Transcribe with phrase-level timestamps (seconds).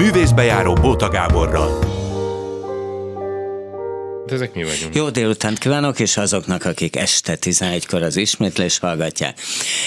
[0.00, 1.90] Művészbejáró Bóta Gáborral
[4.32, 4.94] ezek mi vagyunk.
[4.94, 9.40] Jó délután kívánok, és azoknak, akik este 11-kor az ismétlés hallgatják.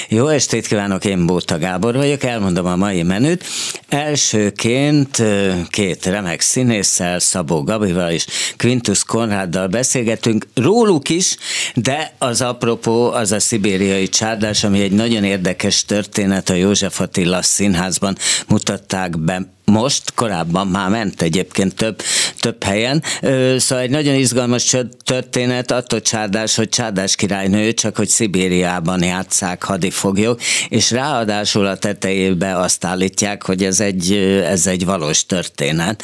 [0.10, 3.44] Jó estét kívánok, én Bóta Gábor vagyok, elmondom a mai menüt.
[3.90, 5.24] Elsőként
[5.70, 8.26] két remek színésszel, Szabó Gabival és
[8.58, 11.38] Quintus Konráddal beszélgetünk róluk is,
[11.76, 17.42] de az apropó az a szibériai csárdás, ami egy nagyon érdekes történet a József Attila
[17.42, 18.18] színházban
[18.48, 22.02] mutatták be most, korábban már ment egyébként több,
[22.40, 23.04] több helyen.
[23.58, 30.42] Szóval egy nagyon izgalmas történet, attól csárdás, hogy csárdás királynő, csak hogy Szibériában játszák hadifoglyok,
[30.70, 34.14] és ráadásul a tetejébe azt állítják, hogy ez egy,
[34.46, 36.04] ez egy valós történet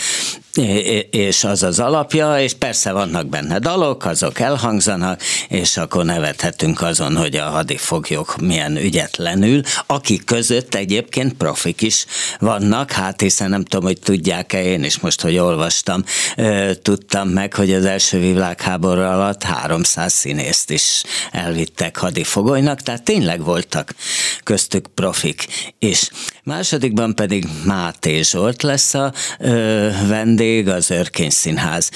[1.09, 7.15] és az az alapja, és persze vannak benne dalok, azok elhangzanak, és akkor nevethetünk azon,
[7.15, 12.05] hogy a hadifoglyok milyen ügyetlenül, akik között egyébként profik is
[12.39, 16.03] vannak, hát hiszen nem tudom, hogy tudják-e, én is most, hogy olvastam,
[16.81, 23.95] tudtam meg, hogy az első világháború alatt 300 színészt is elvittek hadifogolynak, tehát tényleg voltak
[24.43, 25.47] köztük profik.
[25.79, 26.09] És
[26.43, 29.13] másodikban pedig Máté Zsolt lesz a
[30.07, 31.89] vendég, vendég, az Örkény Színház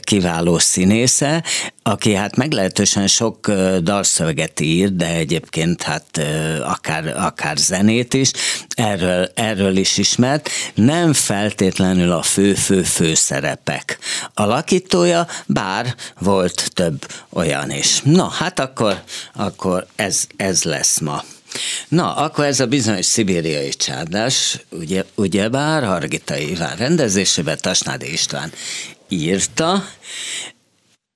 [0.00, 1.44] kiváló színésze,
[1.86, 3.50] aki hát meglehetősen sok
[3.82, 6.20] dalszöveget ír, de egyébként hát
[6.62, 8.30] akár, akár zenét is,
[8.68, 13.98] erről, erről is ismert, nem feltétlenül a fő-fő-fő szerepek
[14.34, 18.00] alakítója, bár volt több olyan is.
[18.04, 19.02] Na, hát akkor,
[19.34, 21.22] akkor ez, ez lesz ma.
[21.88, 28.52] Na, akkor ez a bizonyos szibériai csárdás, ugye, ugyebár Hargita Iván rendezésében Tasnádi István
[29.08, 29.84] írta,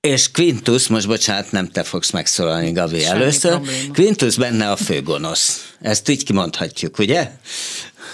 [0.01, 3.51] és Quintus, most bocsánat, nem te fogsz megszólalni, Gavi, Semmi először.
[3.51, 3.93] Probléma.
[3.93, 5.73] Quintus benne a főgonosz.
[5.81, 7.31] Ezt így kimondhatjuk, ugye?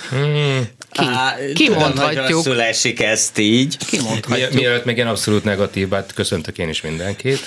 [0.10, 0.68] Hmm.
[0.92, 2.44] Ki, Á, kimondhatjuk.
[2.44, 3.78] Tudom, esik ezt így.
[3.78, 4.50] Kimondhatjuk.
[4.54, 7.40] Mi, mielőtt még én abszolút negatívát köszöntök én is mindenkit.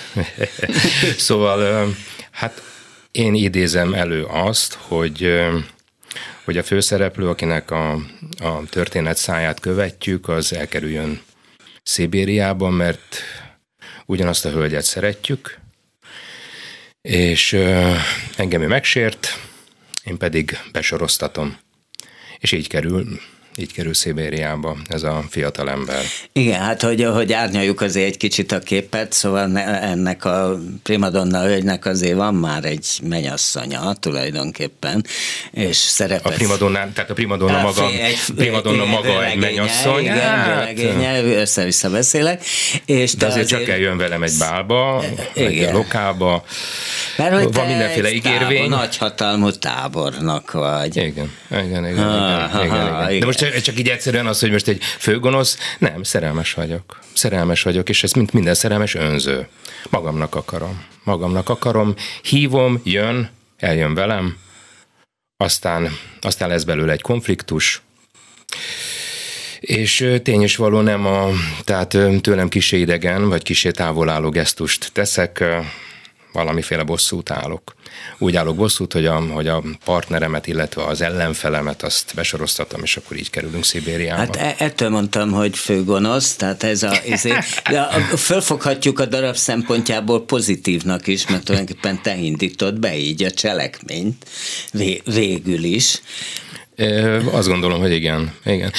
[1.17, 1.89] szóval,
[2.31, 2.63] hát
[3.11, 5.33] én idézem elő azt, hogy
[6.45, 7.93] hogy a főszereplő, akinek a,
[8.39, 11.21] a történet száját követjük, az elkerüljön
[11.83, 13.23] Szibériába, mert
[14.09, 15.59] ugyanazt a hölgyet szeretjük,
[17.01, 17.53] és
[18.37, 19.39] engem ő megsért,
[20.05, 21.59] én pedig besoroztatom.
[22.39, 23.21] És így kerül
[23.59, 26.03] így kerül Szibériába ez a fiatal ember.
[26.33, 31.87] Igen, hát hogy, hogy árnyaljuk azért egy kicsit a képet, szóval ennek a primadonna hölgynek
[31.87, 35.05] azért van már egy menyasszonya tulajdonképpen,
[35.51, 36.33] és szerepet.
[36.33, 40.01] A primadonna, tehát a primadonna hát, maga, egy, primadonna egy, maga egy mennyasszony.
[40.01, 42.43] Igen, hát, össze-vissza beszélek.
[42.85, 45.05] És de azért, azért csak eljön velem egy bálba,
[45.35, 45.69] igen.
[45.69, 46.45] egy lokába,
[47.17, 48.69] Mert, hogy van mindenféle ígérvény.
[48.69, 50.97] Tábor, nagyhatalmú tábornak vagy.
[50.97, 51.87] Igen, igen, igen.
[51.87, 53.19] igen, igen, igen, igen.
[53.19, 56.99] De most csak így egyszerűen az, hogy most egy főgonosz, nem, szerelmes vagyok.
[57.13, 59.49] Szerelmes vagyok, és ez mint minden szerelmes önző.
[59.91, 60.85] Magamnak akarom.
[61.05, 64.37] Magamnak akarom, hívom, jön, eljön velem,
[65.37, 67.83] aztán, aztán lesz belőle egy konfliktus,
[69.61, 71.29] és tény is való nem a,
[71.65, 75.45] tehát tőlem kisé idegen, vagy kisé távolálló gesztust teszek,
[76.39, 77.75] valamiféle bosszút állok.
[78.19, 83.17] Úgy állok bosszút, hogy a, hogy a partneremet, illetve az ellenfelemet azt besoroztatom, és akkor
[83.17, 84.21] így kerülünk Szibériába.
[84.21, 90.25] Hát e- ettől mondtam, hogy főgonosz, tehát ez a, ezért, de fölfoghatjuk a darab szempontjából
[90.25, 94.27] pozitívnak is, mert tulajdonképpen te indítod be így a cselekményt
[94.73, 96.01] vé, végül is.
[97.31, 98.33] Azt gondolom, hogy igen.
[98.45, 98.73] igen.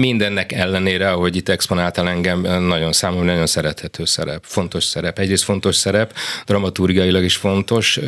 [0.00, 5.18] Mindennek ellenére, ahogy itt exponáltál engem, nagyon számomra nagyon szerethető szerep, fontos szerep.
[5.18, 6.14] Egyrészt fontos szerep,
[6.46, 8.00] dramaturgiailag is fontos,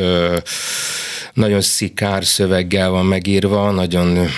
[1.33, 4.29] nagyon szikár szöveggel van megírva, nagyon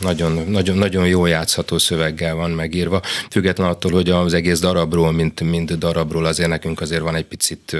[0.00, 5.40] nagyon, nagyon, nagyon jó játszható szöveggel van megírva, független attól, hogy az egész darabról, mint,
[5.40, 7.76] mint darabról azért nekünk azért van egy picit,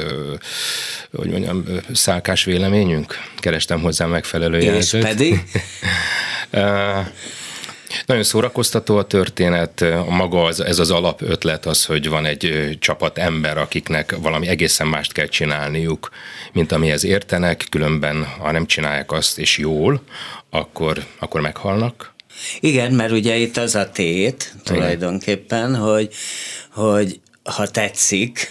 [1.17, 3.15] hogy mondjam, szálkás véleményünk.
[3.39, 5.03] Kerestem hozzá megfelelő És jelzőt.
[5.03, 5.43] pedig?
[8.07, 13.59] Nagyon szórakoztató a történet, maga az, ez az alapötlet az, hogy van egy csapat ember,
[13.59, 16.10] akiknek valami egészen mást kell csinálniuk,
[16.53, 20.03] mint amihez értenek, különben ha nem csinálják azt és jól,
[20.54, 22.15] akkor, akkor meghalnak.
[22.60, 26.15] Igen, mert ugye itt az a tét tulajdonképpen, hogy,
[26.72, 28.48] hogy ha tetszik,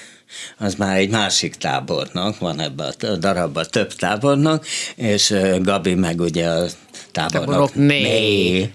[0.57, 4.65] az már egy másik tábornak, van ebben a darabban több tábornak,
[4.95, 6.65] és Gabi meg ugye a
[7.13, 8.01] tábornok né.
[8.01, 8.71] né.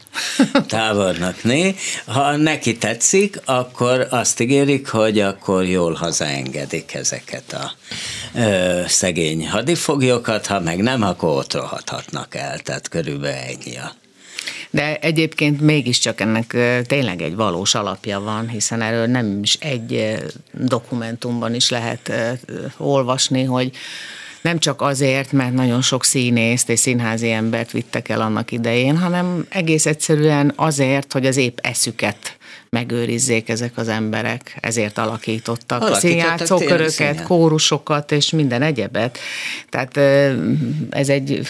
[0.66, 1.74] tábornok né.
[2.06, 7.72] Ha neki tetszik, akkor azt ígérik, hogy akkor jól hazaengedik ezeket a
[8.34, 13.94] ö, szegény hadifoglyokat, ha meg nem, akkor ott rohadhatnak el, tehát körülbelül ennyi a
[14.70, 16.56] De egyébként mégiscsak ennek
[16.86, 20.16] tényleg egy valós alapja van, hiszen erről nem is egy
[20.52, 22.12] dokumentumban is lehet
[22.76, 23.70] olvasni, hogy
[24.48, 29.46] nem csak azért, mert nagyon sok színészt és színházi embert vittek el annak idején, hanem
[29.48, 32.36] egész egyszerűen azért, hogy az épp eszüket
[32.70, 39.18] megőrizzék ezek az emberek, ezért alakítottak, alakítottak színjátszóköröket, kórusokat és minden egyebet.
[39.68, 39.96] Tehát
[40.90, 41.40] ez egy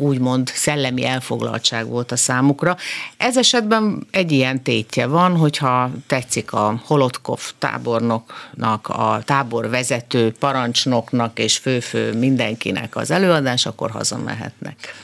[0.00, 2.76] úgymond szellemi elfoglaltság volt a számukra.
[3.16, 11.58] Ez esetben egy ilyen tétje van, hogyha tetszik a Holotkov tábornoknak, a táborvezető parancsnoknak és
[11.58, 14.94] főfő mindenkinek az előadás, akkor hazamehetnek.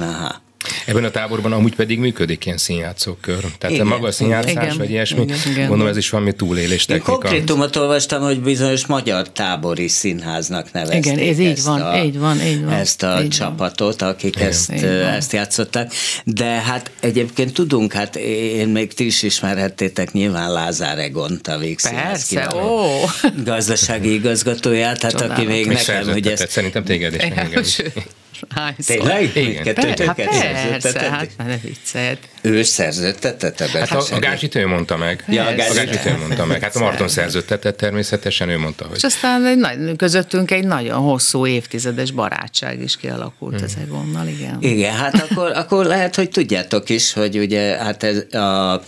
[0.00, 0.40] Aha.
[0.86, 3.40] Ebben a táborban amúgy pedig működik ilyen színjátszókör.
[3.58, 5.68] Tehát igen, maga a színjátszás, igen, vagy ilyesmi, igen, igen.
[5.68, 7.12] gondolom ez is valami túlélés technika.
[7.12, 12.18] Én konkrétumot olvastam, hogy bizonyos magyar tábori színháznak nevezték igen, ez így van, a, így
[12.18, 14.48] van, így van, ezt a így csapatot, akik igen.
[14.48, 14.70] ezt,
[15.16, 15.92] ezt játszották.
[16.24, 22.54] De hát egyébként tudunk, hát én még ti is ismerhettétek nyilván Lázár Egont, a Persze,
[22.54, 22.80] ó.
[23.44, 26.48] gazdasági igazgatóját, hát aki még nekem, hogy ezt...
[26.48, 27.14] Szerintem téged
[27.62, 27.82] is.
[28.48, 28.96] Hányszor?
[28.96, 29.36] Tényleg?
[29.36, 29.76] Igen.
[30.06, 32.16] Hát persze, hát ne viccelj.
[32.42, 33.78] Ő szerződtetette be?
[33.78, 35.24] Hát a, a Gázsit ő mondta meg.
[35.28, 36.62] Ja, a Gázsit ő mondta meg.
[36.62, 38.96] Hát a Marton szerződtetett természetesen, ő mondta, hogy...
[38.96, 43.64] És aztán egy nagy, közöttünk egy nagyon hosszú évtizedes barátság is kialakult hmm.
[43.64, 44.56] ezek onnal, igen.
[44.60, 48.82] Igen, hát akkor, akkor lehet, hogy tudjátok is, hogy ugye hát ez a, a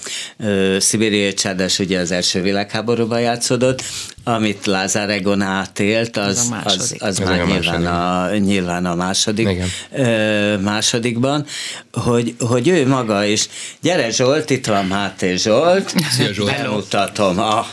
[0.78, 3.82] Szibériai Csárdás ugye az első világháborúban játszódott,
[4.24, 9.48] amit Lázár Egon átélt, az, az, az már a nyilván, a, nyilván a második,
[9.92, 11.46] ö, másodikban,
[11.92, 13.43] hogy, hogy ő maga is.
[13.80, 15.94] Gyere Zsolt, itt van Máté Zsolt.
[16.10, 16.50] Szia Zsolt.
[16.56, 17.66] Bemutatom a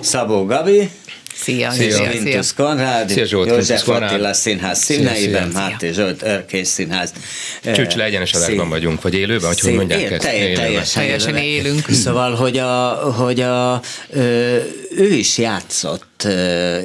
[0.00, 0.90] Szabó Gabi.
[1.36, 7.12] Szia, szia, Vintus Konrád, szia Zsolt, József Attila Színház színeiben, Máté Zsolt Örkény Színház.
[7.74, 10.22] Csücs egyenes adásban vagyunk, vagy élőben, hogy hogy mondják ezt?
[10.22, 11.90] Teljesen, teljesen élünk.
[11.90, 13.80] Szóval, hogy, a, hogy a,
[14.96, 16.04] ő is játszott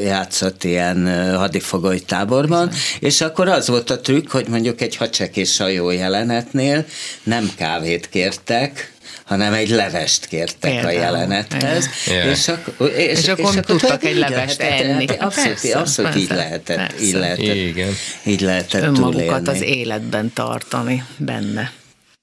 [0.03, 5.53] játszott ilyen hadifogoly táborban, és akkor az volt a trükk, hogy mondjuk egy hacsek és
[5.53, 6.85] sajó jelenetnél
[7.23, 8.93] nem kávét kértek,
[9.29, 10.87] hanem egy levest kértek Például.
[10.87, 11.89] a jelenethez,
[12.31, 15.05] és, ak- és, és, akkor és akkor tudtak egy levest enni.
[15.05, 17.03] Abszolút, persze, abszolút persze, így lehetett, persze.
[17.03, 17.93] így lehetett, Igen.
[18.23, 19.47] így lehetett Önmagukat túlélni.
[19.49, 21.71] az életben tartani benne.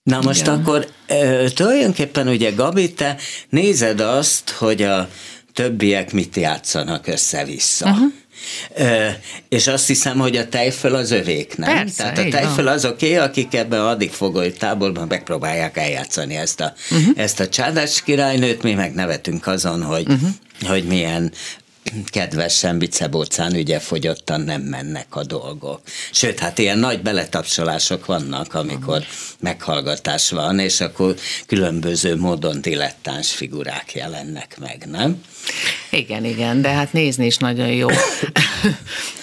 [0.03, 0.55] Na most Igen.
[0.55, 0.87] akkor
[1.55, 3.17] tulajdonképpen ugye Gabi, te
[3.49, 5.09] nézed azt, hogy a
[5.53, 7.91] többiek mit játszanak össze-vissza.
[7.91, 8.13] Uh-huh.
[8.75, 9.09] Ö,
[9.49, 11.75] és azt hiszem, hogy a tejföl az övék, nem?
[11.75, 16.61] Persze, Tehát a tejföl az oké, okay, akik ebben addig fogoly táborban megpróbálják eljátszani ezt
[16.61, 17.13] a, uh-huh.
[17.17, 20.29] ezt a csádás királynőt, mi meg nevetünk azon, hogy, uh-huh.
[20.67, 21.33] hogy milyen
[22.05, 25.81] kedvesen bicebócán ügye fogyottan nem mennek a dolgok.
[26.11, 29.05] Sőt, hát ilyen nagy beletapsolások vannak, amikor
[29.41, 31.15] meghallgatás van, és akkor
[31.47, 35.23] különböző módon dilettáns figurák jelennek meg, nem?
[35.91, 37.89] Igen, igen, de hát nézni is nagyon jó.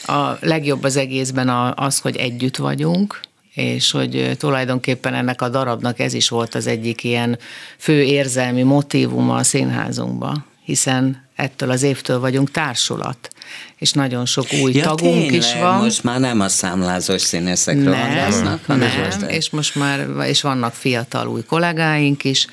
[0.05, 3.19] A legjobb az egészben az, hogy együtt vagyunk,
[3.53, 7.39] és hogy tulajdonképpen ennek a darabnak ez is volt az egyik ilyen
[7.77, 13.29] fő érzelmi motívuma a színházunkban, hiszen ettől az évtől vagyunk társulat,
[13.77, 15.83] és nagyon sok új ja, tagunk tényleg, is van.
[15.83, 18.89] most már nem a számlázós színészekről nem, hanem
[19.19, 22.47] nem, és most már és vannak fiatal új kollégáink is,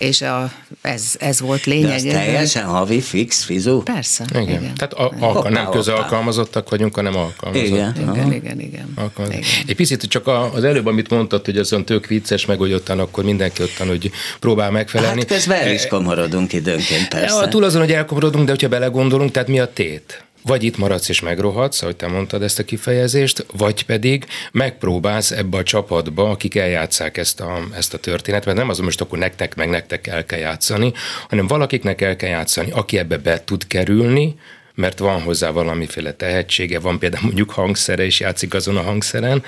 [0.00, 0.52] és a,
[0.82, 2.02] ez, ez volt lényeg.
[2.02, 3.82] De teljesen havi, fix, fizu?
[3.82, 4.24] Persze.
[4.30, 4.42] Igen.
[4.42, 4.74] igen.
[4.74, 5.12] Tehát a,
[5.44, 7.72] a, nem közalkalmazottak vagyunk, hanem alkalmazottak.
[7.72, 8.60] Igen, igen, igen.
[8.60, 9.42] igen, igen.
[9.66, 13.24] Egy picit csak az előbb, amit mondtad, hogy azon tök vicces, meg hogy ottan akkor
[13.24, 15.18] mindenki ottan, hogy próbál megfelelni.
[15.18, 17.40] Hát közben el is komorodunk időnként, persze.
[17.40, 20.24] Ja, túl azon, hogy elkomorodunk, de hogyha belegondolunk, tehát mi a tét?
[20.42, 25.56] Vagy itt maradsz és megrohadsz, ahogy te mondtad ezt a kifejezést, vagy pedig megpróbálsz ebbe
[25.56, 29.18] a csapatba, akik eljátszák ezt a, ezt a történetet, mert nem az, hogy most akkor
[29.18, 30.92] nektek meg nektek el kell játszani,
[31.28, 34.34] hanem valakiknek el kell játszani, aki ebbe be tud kerülni,
[34.74, 39.42] mert van hozzá valamiféle tehetsége, van például mondjuk hangszere, és játszik azon a hangszeren,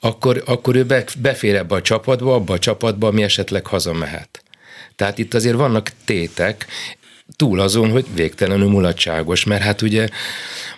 [0.00, 0.86] akkor, akkor ő
[1.18, 4.42] befér ebbe a csapatba, abba a csapatba, ami esetleg hazamehet.
[4.96, 6.66] Tehát itt azért vannak tétek,
[7.36, 10.08] túl azon, hogy végtelenül mulatságos, mert hát ugye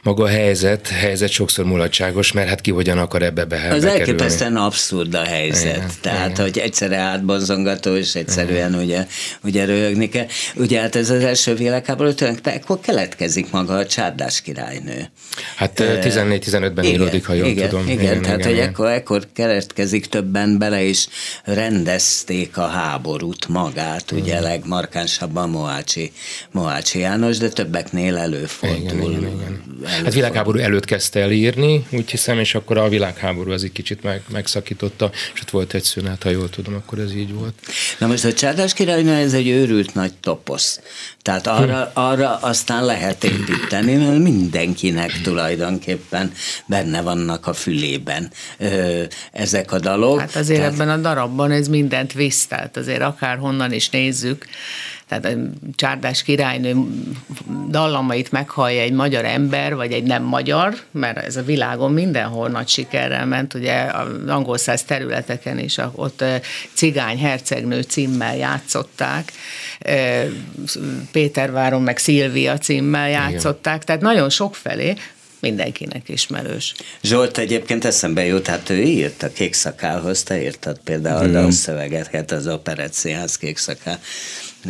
[0.03, 4.57] maga a helyzet, helyzet sokszor mulatságos, mert hát ki hogyan akar ebbe be Az elképesztően
[4.57, 5.77] abszurd a helyzet.
[5.77, 6.43] Igen, Tehát, igen.
[6.45, 8.85] hogy egyszerre átbonzongató, és egyszerűen igen.
[8.85, 9.07] ugye,
[9.43, 10.27] ugye röhögni kell.
[10.55, 15.11] Ugye hát ez az első világháború, tulajdonképpen akkor keletkezik maga a csárdás királynő.
[15.57, 17.89] Hát 14-15-ben íródik, ha jól igen, tudom.
[17.89, 18.69] Igen, igen tehát igen, hogy igen.
[18.69, 21.09] Ekkor, ekkor keletkezik többen bele is
[21.45, 26.13] rendezték a háborút magát, ugye legmarkánsabban Moácsi
[26.51, 28.81] Mohácsi János, de többeknél előfordul.
[28.81, 29.65] Igen, igen, igen.
[29.81, 29.87] Előfordul.
[29.87, 34.03] Hát világháború előtt kezdte el írni, úgy hiszem, és akkor a világháború az egy kicsit
[34.03, 37.55] meg, megszakította, és ott volt egy szünet, ha jól tudom, akkor ez így volt.
[37.99, 40.81] Na most a Csárdás királynő ez egy őrült nagy toposz.
[41.23, 42.01] Tehát arra, hm.
[42.01, 46.33] arra aztán lehet építeni, mert mindenkinek tulajdonképpen
[46.67, 49.03] benne vannak a fülében ö,
[49.33, 50.21] ezek a dalok.
[50.21, 50.75] Hát azért Tehát...
[50.75, 54.47] ebben a darabban ez mindent visz, tehát azért akárhonnan is nézzük,
[55.09, 55.31] tehát a
[55.75, 56.75] csárdás királynő
[57.69, 62.69] dallamait meghallja egy magyar ember, vagy egy nem magyar, mert ez a világon mindenhol nagy
[62.69, 66.25] sikerrel ment, ugye az angol száz területeken is, ott
[66.73, 69.33] cigány hercegnő címmel játszották,
[71.13, 73.87] Péterváron meg Szilvia címmel játszották, Igen.
[73.87, 74.95] tehát nagyon sokfelé,
[75.41, 76.75] mindenkinek ismerős.
[77.03, 82.31] Zsolt egyébként eszembe jut, hát ő írt a Kék Szakálhoz, te írtad például a szövegeket
[82.31, 84.01] az Operett Színház Kék Szakál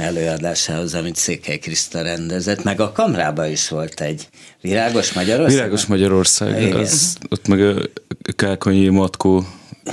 [0.00, 4.28] előadásához, amit Székely Kriszta rendezett, meg a Kamrába is volt egy
[4.60, 5.56] Virágos Magyarország.
[5.56, 7.74] Virágos Magyarország, az, ott meg a
[8.36, 9.46] Kákonyi Matkó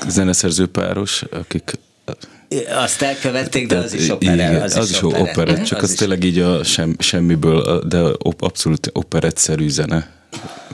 [0.07, 1.72] zeneszerző páros, akik
[2.75, 4.62] azt elkövették, de az is opera.
[4.63, 8.01] Az, az is, is opera, csak az, az tényleg így a sem, semmiből, de
[8.39, 10.23] abszolút operettszerű zene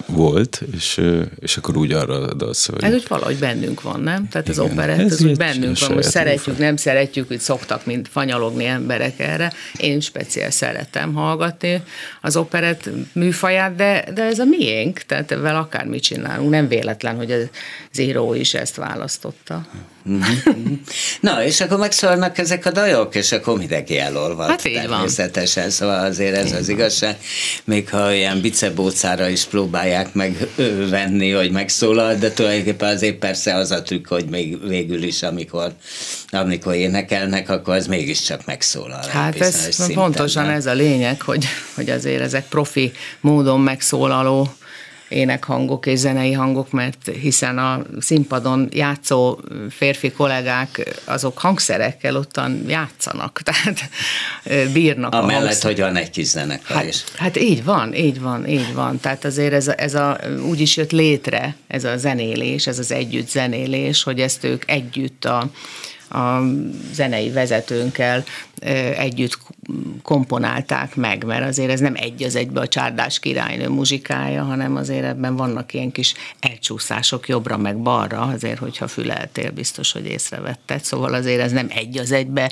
[0.05, 1.01] volt, és,
[1.39, 2.83] és akkor úgy arra a dalszöveg.
[2.83, 4.27] Ez úgy valahogy bennünk van, nem?
[4.27, 7.85] Tehát Igen, az operett, ez, az úgy bennünk van, most szeretjük, nem szeretjük, hogy szoktak
[7.85, 9.53] mint fanyalogni emberek erre.
[9.77, 11.83] Én speciál szeretem hallgatni
[12.21, 16.49] az operett műfaját, de, de ez a miénk, tehát ezzel akármit csinálunk.
[16.49, 19.55] Nem véletlen, hogy az író is ezt választotta.
[19.55, 19.77] Mhm.
[21.19, 24.49] Na, és akkor megszólnak ezek a dajok, és akkor mindenki elolvad.
[24.49, 25.71] Hát természetesen, van.
[25.71, 27.17] szóval azért ez az igazság.
[27.63, 33.81] Még ha ilyen bicebócára is próbálják megvenni, hogy megszólal, de tulajdonképpen azért persze az a
[33.81, 35.71] trükk, hogy még végül is, amikor,
[36.29, 39.05] amikor énekelnek, akkor az mégiscsak megszólal.
[39.09, 40.53] Hát ez szinten, pontosan nem?
[40.53, 44.53] ez a lényeg, hogy, hogy azért ezek profi módon megszólaló
[45.09, 49.39] énekhangok és zenei hangok, mert hiszen a színpadon játszó
[49.69, 53.89] férfi kollégák azok hangszerekkel ottan játszanak, tehát
[54.73, 55.71] bírnak Amellett, a hangszer...
[55.71, 57.03] hogy van egy kis zenekar hát, is.
[57.15, 58.99] Hát így van, így van, így van.
[58.99, 62.91] Tehát azért ez a, ez a, úgy is jött létre ez a zenélés, ez az
[62.91, 65.49] együtt zenélés, hogy ezt ők együtt a,
[66.09, 66.39] a
[66.93, 68.23] zenei vezetőnkkel
[68.97, 69.37] együtt
[70.03, 75.05] komponálták meg, mert azért ez nem egy az egybe a csárdás királynő muzsikája, hanem azért
[75.05, 80.83] ebben vannak ilyen kis elcsúszások jobbra meg balra, azért, hogyha füleltél, biztos, hogy észrevetted.
[80.83, 82.51] Szóval azért ez nem egy az egybe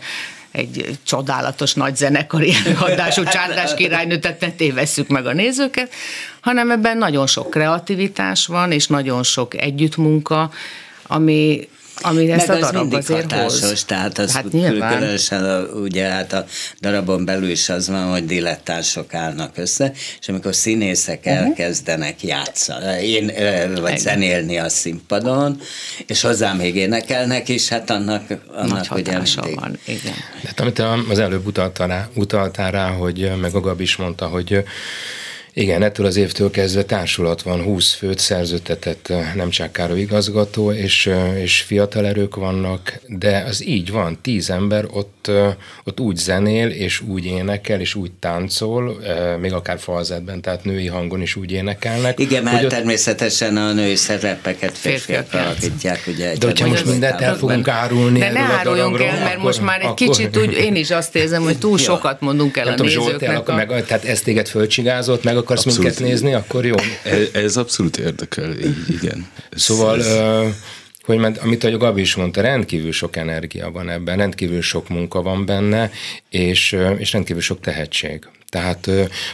[0.51, 5.93] egy csodálatos nagy zenekari előadású csárdás királynő, tehát ne tévesszük meg a nézőket,
[6.39, 10.51] hanem ebben nagyon sok kreativitás van, és nagyon sok együttmunka,
[11.07, 11.67] ami
[12.01, 13.83] ami ezt Meg a darab az azért hatásos, hoz.
[13.83, 16.45] tehát az hát különösen a, ugye hát a
[16.81, 21.45] darabon belül is az van, hogy dilettánsok állnak össze, és amikor színészek uh-huh.
[21.45, 23.25] elkezdenek játszani, én,
[23.71, 23.97] vagy Igen.
[23.97, 25.59] zenélni a színpadon,
[26.05, 28.23] és hozzá még énekelnek is, hát annak,
[28.55, 29.59] annak Nagy ugye mindig.
[29.59, 30.13] van, igen.
[30.45, 34.63] Hát amit az előbb utaltál rá, utaltál rá, hogy meg a Gabi is mondta, hogy
[35.57, 41.09] igen, ettől az évtől kezdve társulat van, 20 főt szerződtetett nem csak Károly igazgató, és,
[41.41, 45.31] és fiatal erők vannak, de az így van, tíz ember ott,
[45.83, 49.01] ott úgy zenél, és úgy énekel, és úgy táncol,
[49.39, 52.19] még akár falzetben, tehát női hangon is úgy énekelnek.
[52.19, 52.69] Igen, mert ott...
[52.69, 56.35] természetesen a női szerepeket férfiak alakítják, ugye.
[56.37, 59.79] De hogyha most mindent el fogunk árulni De ne áruljunk el, mert akkor, most már
[59.79, 59.95] egy akkor...
[59.95, 63.49] kicsit úgy, én is azt érzem, hogy túl sokat mondunk el a nézőknek.
[63.49, 63.55] A...
[63.55, 65.85] Meg, tehát ezt téged fölcsigázott, meg akarsz abszolút.
[65.85, 66.75] minket nézni, akkor jó.
[67.03, 68.53] Ez, ez abszolút érdekel,
[68.89, 69.27] igen.
[69.49, 70.17] Ez, szóval, ez...
[71.03, 75.21] Hogy mert, amit a Gabi is mondta, rendkívül sok energia van ebben, rendkívül sok munka
[75.21, 75.91] van benne,
[76.29, 78.27] és, és rendkívül sok tehetség.
[78.49, 78.89] Tehát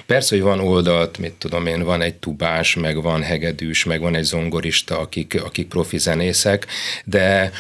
[0.06, 4.16] persze, hogy van oldalt, mit tudom én, van egy tubás, meg van hegedűs, meg van
[4.16, 6.68] egy zongorista, akik, akik profi zenészek,
[7.06, 7.52] de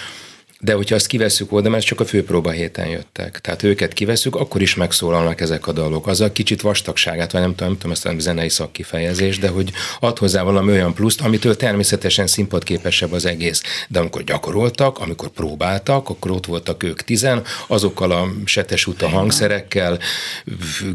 [0.63, 3.39] de hogyha azt kivesszük oda, mert csak a főpróba héten jöttek.
[3.41, 6.07] Tehát őket kivesszük, akkor is megszólalnak ezek a dalok.
[6.07, 9.71] Az a kicsit vastagságát, vagy nem tudom, nem tudom ezt a zenei szakkifejezés, de hogy
[9.99, 13.61] ad hozzá valami olyan pluszt, amitől természetesen színpadképesebb az egész.
[13.87, 19.99] De amikor gyakoroltak, amikor próbáltak, akkor ott voltak ők tizen, azokkal a setes uta hangszerekkel,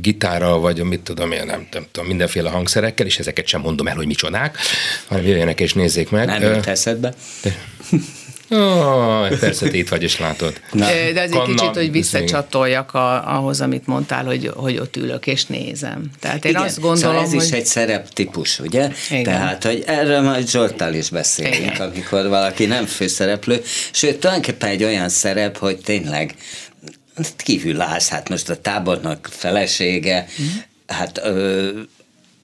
[0.01, 3.97] gitárral, vagy mit tudom én, nem, nem tudom, mindenféle hangszerekkel, és ezeket sem mondom el,
[3.97, 4.59] hogy micsodák,
[5.07, 6.27] hanem jöjjenek és nézzék meg.
[6.27, 7.15] Nem jut eszedbe.
[7.43, 7.57] De,
[8.51, 10.61] Oh, persze, te itt vagy és látod.
[10.73, 10.87] Na.
[11.15, 15.45] De az egy kicsit, hogy visszacsatoljak a, ahhoz, amit mondtál, hogy, hogy ott ülök és
[15.45, 16.11] nézem.
[16.21, 17.43] Tehát én Igen, azt gondolom, szóval ez hogy...
[17.43, 18.91] is egy szereptípus, ugye?
[19.11, 19.23] Igen.
[19.23, 21.91] Tehát, hogy erről majd Zsoltál is beszélünk, Igen.
[21.91, 23.63] amikor valaki nem főszereplő,
[23.93, 26.35] sőt, tulajdonképpen egy olyan szerep, hogy tényleg
[27.37, 30.47] kívül állsz, hát most a tábornak felesége, mm.
[30.87, 31.69] hát ö,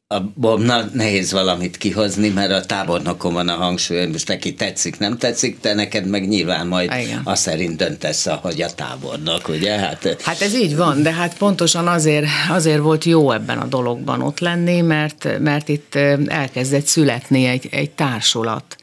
[0.07, 0.59] abból
[0.93, 5.75] nehéz valamit kihozni, mert a tábornokon van a hangsúly, most neki tetszik, nem tetszik, de
[5.75, 7.21] neked meg nyilván majd Igen.
[7.25, 9.79] azt szerint döntesz, hogy a tábornok, ugye?
[9.79, 14.23] Hát, hát ez így van, de hát pontosan azért, azért volt jó ebben a dologban
[14.23, 15.95] ott lenni, mert, mert itt
[16.27, 18.77] elkezdett születni egy, egy társulat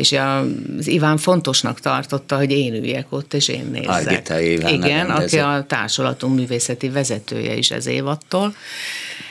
[0.00, 3.88] és az Iván fontosnak tartotta, hogy én üljek ott, és én nézzek.
[3.88, 8.54] Argita Iván Igen, aki a társulatunk művészeti vezetője is ez évattól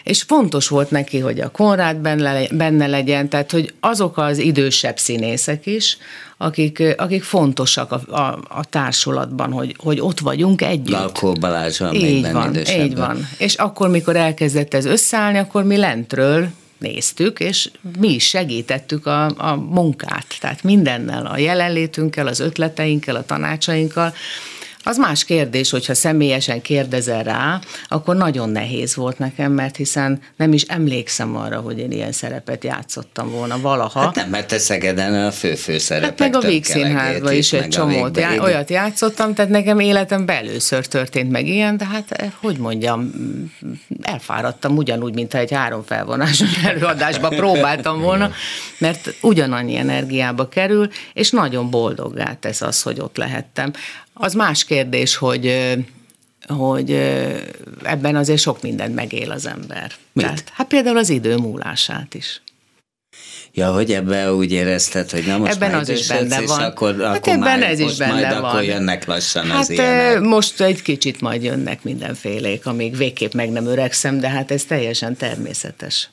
[0.06, 1.98] és fontos volt neki, hogy a Konrád
[2.52, 5.98] benne legyen, tehát hogy azok az idősebb színészek is,
[6.38, 10.90] akik, akik fontosak a, a, a társulatban, hogy, hogy ott vagyunk együtt.
[10.90, 13.28] Lalkó Balázs van így van, így van.
[13.38, 16.50] És akkor, mikor elkezdett ez összeállni, akkor mi lentről
[16.86, 20.38] néztük, és mi is segítettük a, a munkát.
[20.39, 24.13] Tehát mindennel, a jelenlétünkkel, az ötleteinkkel, a tanácsainkkal,
[24.88, 30.54] az más kérdés, hogyha személyesen kérdezel rá, akkor nagyon nehéz volt nekem, mert hiszen nem
[30.54, 34.00] is emlékszem arra, hogy én ilyen szerepet játszottam volna valaha.
[34.00, 37.68] Hát nem, mert te Szegeden a fő-fő szerepek hát meg a Víg Színházban is egy
[37.68, 42.58] csomót, já, olyat játszottam, tehát nekem életem először történt meg ilyen, de hát eh, hogy
[42.58, 43.12] mondjam,
[44.01, 48.32] elfáradtam ugyanúgy, mint ha egy három felvonásos előadásba próbáltam volna,
[48.77, 53.72] mert ugyanannyi energiába kerül, és nagyon boldoggá tesz az, hogy ott lehettem.
[54.18, 55.76] Az más kérdés, hogy
[56.48, 56.92] hogy
[57.84, 59.92] ebben azért sok mindent megél az ember.
[60.14, 60.26] Mit?
[60.26, 62.42] Tehát, hát például az idő múlását is.
[63.54, 66.62] Ja, hogy ebben úgy érezted, hogy na most ebben az is benne van.
[66.62, 68.44] Akkor, hát akkor ebben már, ez is benne majd van.
[68.44, 70.20] akkor jönnek lassan hát az ilyenek.
[70.20, 75.16] most egy kicsit majd jönnek mindenfélék, amíg végképp meg nem öregszem, de hát ez teljesen
[75.16, 76.10] természetes.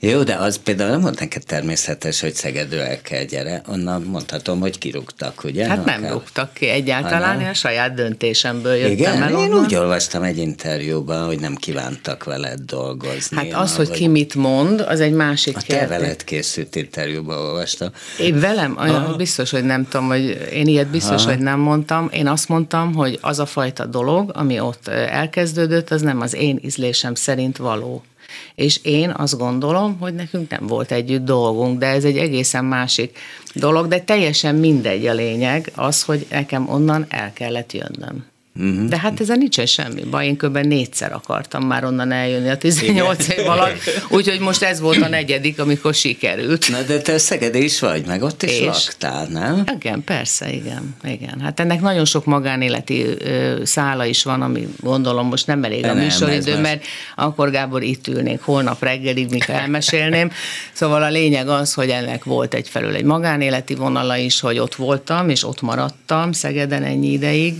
[0.00, 3.62] Jó, de az például nem volt neked természetes, hogy Szegedről el kell gyere.
[3.68, 5.66] Onnan mondhatom, hogy kirúgtak, ugye?
[5.66, 10.22] Hát nem rúgtak ki egyáltalán, én a saját döntésemből jöttem Igen, el én úgy olvastam
[10.22, 13.36] egy interjúban, hogy nem kívántak veled dolgozni.
[13.36, 17.88] Hát az, hogy ki mit mond, az egy másik A te veled készült interjúban olvastam.
[18.20, 18.76] Én velem?
[18.80, 21.30] Olyan, biztos, hogy nem tudom, hogy én ilyet biztos, Aha.
[21.30, 22.08] hogy nem mondtam.
[22.12, 26.60] Én azt mondtam, hogy az a fajta dolog, ami ott elkezdődött, az nem az én
[26.64, 28.04] ízlésem szerint való
[28.54, 33.18] és én azt gondolom, hogy nekünk nem volt együtt dolgunk, de ez egy egészen másik
[33.54, 38.24] dolog, de teljesen mindegy a lényeg az, hogy nekem onnan el kellett jönnöm.
[38.58, 38.88] Uh-huh.
[38.88, 40.56] De hát ezen nincsen semmi baj, én kb.
[40.56, 45.60] négyszer akartam már onnan eljönni a 18 év alatt, úgyhogy most ez volt a negyedik,
[45.60, 46.68] amikor sikerült.
[46.68, 48.64] Na de te Szegede is vagy, meg ott is És?
[48.64, 49.64] laktál, nem?
[49.76, 51.40] Igen, persze, igen, igen.
[51.40, 55.94] Hát ennek nagyon sok magánéleti ö, szála is van, ami gondolom most nem elég a
[55.94, 56.84] műsoridő, mert
[57.16, 60.30] akkor Gábor itt ülnék holnap reggelig, mikor elmesélném.
[60.72, 65.28] Szóval a lényeg az, hogy ennek volt egyfelől egy magánéleti vonala is, hogy ott voltam,
[65.28, 67.54] és ott maradtam Szegeden ennyi ideig,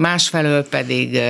[0.00, 1.20] másfelől pedig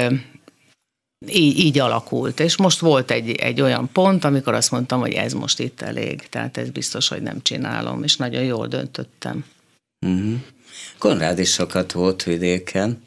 [1.26, 2.40] így, így alakult.
[2.40, 6.28] És most volt egy, egy olyan pont, amikor azt mondtam, hogy ez most itt elég.
[6.28, 9.44] Tehát ez biztos, hogy nem csinálom, és nagyon jól döntöttem.
[10.06, 10.35] Uh-huh.
[10.98, 13.02] Konrád is sokat volt vidéken.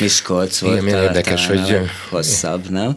[0.00, 1.76] Miskolc volt Igen, érdekes, hogy
[2.10, 2.96] hosszabb, nem?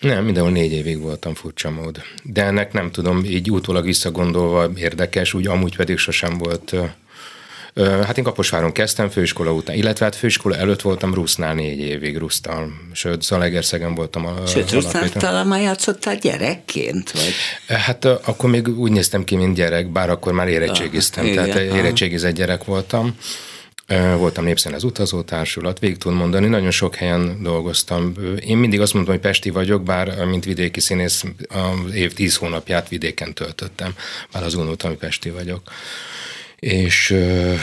[0.00, 2.02] Nem, mindenhol négy évig voltam furcsa mód.
[2.22, 6.74] De ennek nem tudom, így utólag visszagondolva érdekes, úgy amúgy pedig sosem volt
[7.74, 12.72] Hát én Kaposváron kezdtem főiskola után, illetve hát főiskola előtt voltam Rusznál négy évig, Rusztal,
[12.92, 14.26] sőt Zalegerszegen voltam.
[14.26, 17.10] A, sőt, Rusznál talán már játszottál gyerekként?
[17.10, 17.34] Vagy?
[17.66, 21.76] Hát akkor még úgy néztem ki, mint gyerek, bár akkor már érettségiztem, ah, tehát igen,
[21.76, 23.16] érettségizett gyerek voltam.
[24.16, 28.14] Voltam népszen az utazótársulat, végig tudom mondani, nagyon sok helyen dolgoztam.
[28.46, 32.88] Én mindig azt mondtam, hogy Pesti vagyok, bár mint vidéki színész az év tíz hónapját
[32.88, 33.94] vidéken töltöttem,
[34.32, 35.60] bár az unót, hogy Pesti vagyok.
[36.66, 37.58] És uh,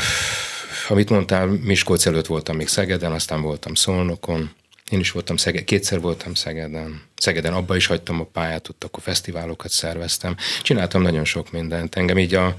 [0.87, 4.51] amit mondtál, Miskolc előtt voltam még Szegeden, aztán voltam Szolnokon,
[4.89, 7.01] én is voltam Szegeden, kétszer voltam Szegeden.
[7.15, 10.35] Szegeden abba is hagytam a pályát, ott akkor fesztiválokat szerveztem.
[10.61, 11.95] Csináltam nagyon sok mindent.
[11.95, 12.55] Engem így a...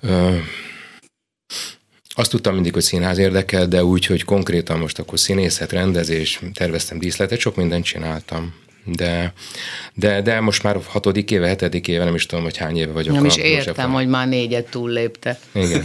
[0.00, 0.36] Ö,
[2.14, 6.98] azt tudtam mindig, hogy színház érdekel, de úgy, hogy konkrétan most akkor színészet, rendezés, terveztem
[6.98, 9.32] díszletet, sok mindent csináltam de,
[9.94, 13.14] de, de most már hatodik éve, hetedik éve, nem is tudom, hogy hány éve vagyok.
[13.14, 15.38] Nem is értem, hogy már négyet túllépte.
[15.52, 15.84] Igen,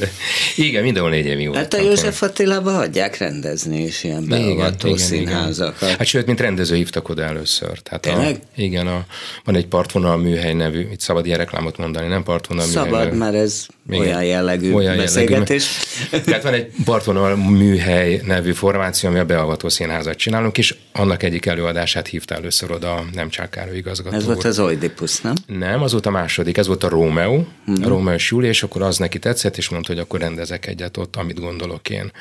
[0.56, 1.58] igen mindenhol négy évig volt.
[1.58, 5.88] Hát a József Attilába hagyják rendezni is ilyen beavató színházakat.
[5.88, 7.78] Hát sőt, mint rendező hívtak oda először.
[7.78, 9.06] Tehát A, igen, a,
[9.44, 13.04] van egy partvonal műhely nevű, itt szabad ilyen reklámot mondani, nem partvonal szabad, műhely.
[13.04, 14.00] Szabad, mert ez igen.
[14.00, 15.68] olyan jellegű olyan beszélgetés.
[16.10, 16.30] Jellegű.
[16.30, 21.46] Tehát van egy Bartonal műhely nevű formáció, ami a beavató színházat csinálunk, és annak egyik
[21.46, 24.16] előadását hívta először oda a nem Csákáról igazgató.
[24.16, 25.34] Ez volt az Oedipus, nem?
[25.46, 27.84] Nem, az volt a második, ez volt a Rómeó, hmm.
[27.84, 31.16] a Rómeó Júli, és akkor az neki tetszett, és mondta, hogy akkor rendezek egyet ott,
[31.16, 32.12] amit gondolok én.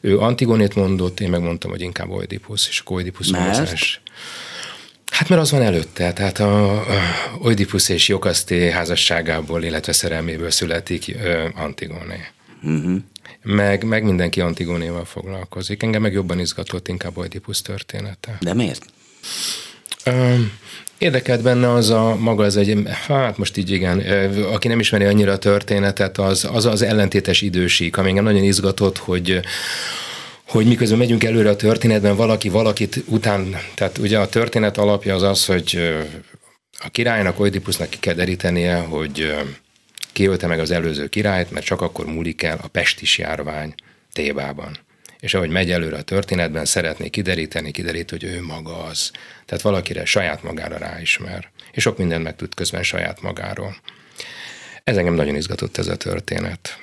[0.00, 4.00] Ő Antigonét mondott, én megmondtam, hogy inkább Oedipus, és akkor Oedipus Mert?
[5.20, 6.84] Hát mert az van előtte, tehát a, a
[7.38, 11.16] Oedipus és Jokaszté házasságából, illetve szerelméből születik
[11.54, 12.32] Antigone.
[12.62, 12.96] Uh-huh.
[13.42, 15.82] Meg, meg mindenki Antigónéval foglalkozik.
[15.82, 18.36] Engem meg jobban izgatott inkább Oedipus története.
[18.40, 18.84] De miért?
[20.98, 23.98] Érdekelt benne az a maga, az egy, hát most így igen,
[24.52, 28.98] aki nem ismeri annyira a történetet, az az, az ellentétes idősík, ami engem nagyon izgatott,
[28.98, 29.40] hogy
[30.50, 35.22] hogy miközben megyünk előre a történetben, valaki valakit után, tehát ugye a történet alapja az
[35.22, 35.96] az, hogy
[36.78, 39.34] a királynak, Oedipusnak ki kell derítenie, hogy
[40.12, 43.74] kiölte meg az előző királyt, mert csak akkor múlik el a pestis járvány
[44.12, 44.78] Tébában.
[45.20, 49.10] És ahogy megy előre a történetben, szeretné kideríteni, kiderít, hogy ő maga az.
[49.46, 51.50] Tehát valakire saját magára ráismer.
[51.72, 53.76] És sok mindent megtud közben saját magáról.
[54.84, 56.78] Ez engem nagyon izgatott ez a történet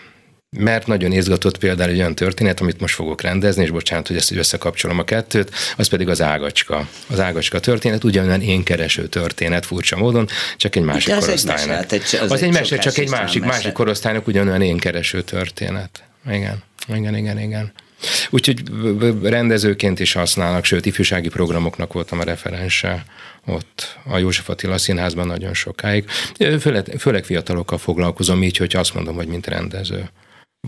[0.57, 4.31] mert nagyon izgatott például egy olyan történet, amit most fogok rendezni, és bocsánat, hogy ezt
[4.31, 6.87] összekapcsolom a kettőt, az pedig az ágacska.
[7.07, 11.91] Az ágacska történet, ugyanolyan én kereső történet furcsa módon, csak egy másik az korosztálynak.
[11.91, 13.53] Egy mese, az, az egy mese, csak egy másik, mese.
[13.53, 16.03] másik korosztálynak ugyanolyan én kereső történet.
[16.29, 17.71] Igen, igen, igen, igen.
[18.29, 18.61] Úgyhogy
[19.21, 23.05] rendezőként is használnak, sőt, ifjúsági programoknak voltam a referense
[23.45, 26.09] ott a József Attila Színházban nagyon sokáig.
[26.59, 30.09] Főleg, főleg fiatalokkal foglalkozom így, hogy azt mondom, hogy mint rendező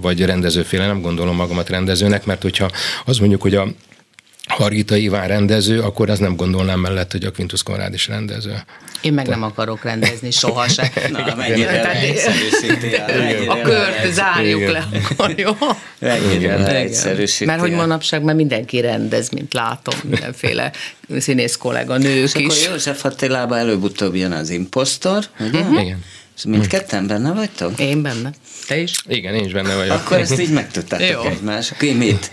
[0.02, 2.70] vagy rendezőféle, nem gondolom magamat rendezőnek, mert hogyha
[3.06, 3.68] az mondjuk, hogy a
[4.50, 8.64] Hargita Iván rendező, akkor az nem gondolnám mellett, hogy a Quintus Konrád is rendező.
[9.02, 10.88] Én meg nem akarok rendezni sohasem.
[11.12, 11.82] Na, mennyire
[13.48, 15.52] A kört zárjuk le, akkor jó?
[16.00, 16.58] Mennyire
[17.46, 20.72] Mert hogy manapság már mindenki rendez, mint látom, mindenféle
[21.18, 22.34] színész kollega, nők És is.
[22.34, 25.60] akkor József Attilában előbb-utóbb jön az impostor, ugye?
[25.60, 25.82] Uh-huh.
[25.82, 26.04] Igen.
[26.46, 27.80] Mindketten benne vagytok?
[27.80, 28.32] Én benne.
[28.68, 29.04] Te is?
[29.08, 29.96] Igen, én is benne vagyok.
[29.96, 31.72] Akkor ezt így megtudtátok egymás.
[31.72, 32.32] Akkor mit?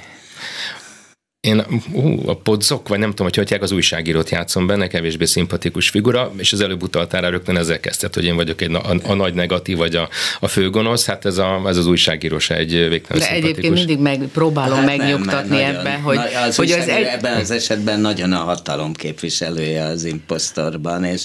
[1.47, 5.89] Én uh, a podzok, vagy nem tudom, hogy hogy az újságírót játszom benne, kevésbé szimpatikus
[5.89, 9.15] figura, és az előbb utaltál rá rögtön ezzel kezdett, hogy én vagyok egy, a, a
[9.15, 10.09] nagy negatív, vagy a,
[10.41, 14.19] a főgonosz, hát ez, a, ez az újságíró se egy végtelen De egyébként mindig meg,
[14.33, 17.05] próbálom hát megnyugtatni nem, ebben, hogy, na, az hogy az egy...
[17.05, 21.25] ebben az esetben nagyon a hatalom képviselője az impostorban, és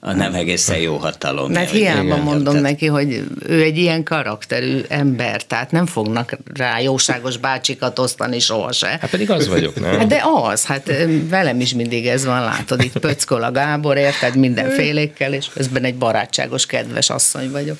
[0.00, 1.52] a nem egészen jó hatalom.
[1.52, 2.62] Mert hiába igen, mondom tehát...
[2.62, 8.90] neki, hogy ő egy ilyen karakterű ember, tehát nem fognak rá jóságos bácsikat osztani sohasem.
[9.00, 9.98] Hát pedig az vagy vagyok, nem?
[9.98, 10.90] Hát de az, hát
[11.28, 15.94] velem is mindig ez van, látod, itt pöckol a Gábor, érted, mindenfélékkel, és közben egy
[15.94, 17.78] barátságos, kedves asszony vagyok.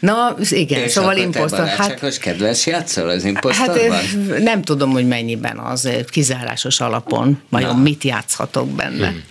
[0.00, 1.66] Na, igen, és szóval imposztor.
[1.66, 3.90] Hát, kedves játszol az imposztorban?
[3.90, 9.08] Hát nem tudom, hogy mennyiben az kizárásos alapon, vajon mit játszhatok benne.
[9.08, 9.22] Hmm.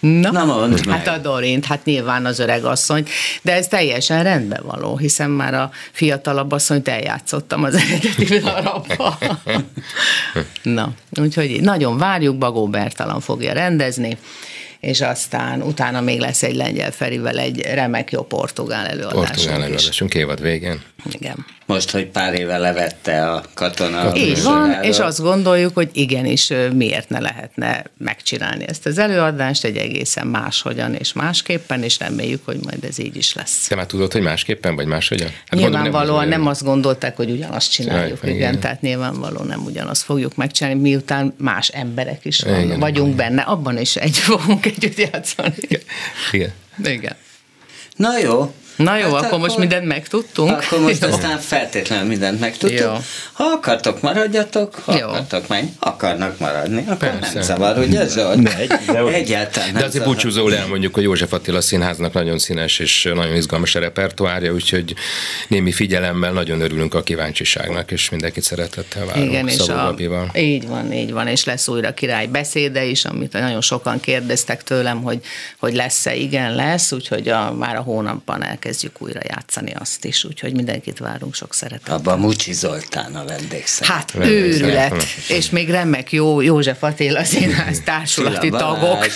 [0.00, 3.06] Na, Na mondd hát a Dorint, hát nyilván az öreg asszony,
[3.42, 9.18] de ez teljesen rendben való, hiszen már a fiatalabb asszonyt eljátszottam az eredeti darabba.
[10.62, 14.18] Na, úgyhogy nagyon várjuk, Bagó Bertalan fogja rendezni,
[14.80, 20.14] és aztán utána még lesz egy Lengyel Ferivel egy remek jó portugál előadásunk Portugál előadásunk
[20.14, 20.80] évad végén.
[21.12, 21.46] Igen.
[21.66, 24.16] Most, hogy pár éve levette a katona.
[24.16, 29.76] Így van, és azt gondoljuk, hogy igenis miért ne lehetne megcsinálni ezt az előadást egy
[29.76, 33.66] egészen máshogyan és másképpen, és reméljük, hogy majd ez így is lesz.
[33.66, 35.28] Te már tudod, hogy másképpen, vagy máshogyan?
[35.28, 39.64] Hát nyilvánvalóan gondolom, nem, nem azt gondolták, hogy ugyanazt csináljuk, igen, igen, tehát nyilvánvalóan nem
[39.64, 43.16] ugyanazt fogjuk megcsinálni, miután más emberek is van, igen, vagyunk igen.
[43.16, 45.54] benne, abban is egy fogunk együtt játszani.
[46.30, 46.52] Igen.
[46.84, 47.16] Igen.
[47.96, 50.50] Na jó, Na jó, hát akkor, akkor most mindent megtudtunk.
[50.50, 51.08] Akkor most jó.
[51.08, 52.78] aztán feltétlenül mindent megtudtuk.
[52.78, 52.92] Jó.
[53.32, 55.08] Ha akartok, maradjatok, ha jó.
[55.08, 57.30] akartok, menj, akarnak maradni, akkor Persze.
[57.34, 58.36] nem zavar, ugye Zsolt?
[58.42, 63.34] Megy, de Egyáltalán De azért búcsúzóul elmondjuk, hogy József Attila Színháznak nagyon színes és nagyon
[63.34, 64.94] izgalmas a repertoárja, úgyhogy
[65.48, 69.94] némi figyelemmel nagyon örülünk a kíváncsiságnak, és mindenkit szeretettel várunk Igen, és a,
[70.34, 75.02] így van, így van, és lesz újra király beszéde is, amit nagyon sokan kérdeztek tőlem,
[75.02, 75.20] hogy,
[75.58, 80.24] hogy lesz-e, igen lesz, úgyhogy a, már a hónapban elkezd elkezdjük újra játszani azt is,
[80.24, 81.94] úgyhogy mindenkit várunk sok szeretettel.
[81.94, 83.86] Abban Mucsi Zoltán a vendégszer.
[83.86, 89.06] Hát őrület, és még remek jó József Attila színház társulati tagok.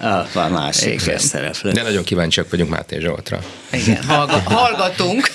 [0.00, 1.70] A, a másik szereplő.
[1.70, 3.38] De nagyon kíváncsiak vagyunk Máté Zsoltra.
[3.72, 4.02] Igen,
[4.44, 5.30] hallgatunk.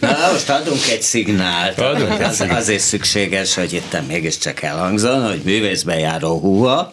[0.00, 1.78] Na, most adunk egy szignált.
[1.78, 6.92] Adunk az, azért szükséges, hogy itt mégiscsak elhangzon, hogy művészbejáró húha.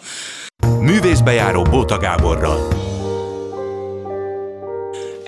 [0.80, 2.89] Művészbejáró Bóta Gáborral.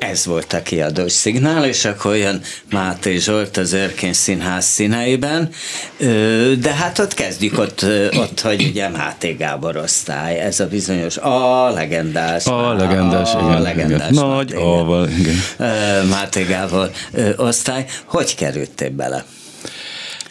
[0.10, 5.50] Ez volt a kiadós szignál, és akkor jön Máté Zsolt az Örkény Színház színeiben,
[6.60, 7.86] de hát ott kezdjük ott,
[8.16, 12.46] ott hogy ugye Máté Gábor osztály, ez a bizonyos a legendás.
[12.46, 13.52] A legendás, a, igen.
[13.52, 14.28] A legendás igen.
[14.28, 15.36] Nagy A-val, igen.
[16.10, 16.92] Máté Gábor
[17.38, 17.86] osztály.
[18.06, 19.26] Hogy kerültél bele?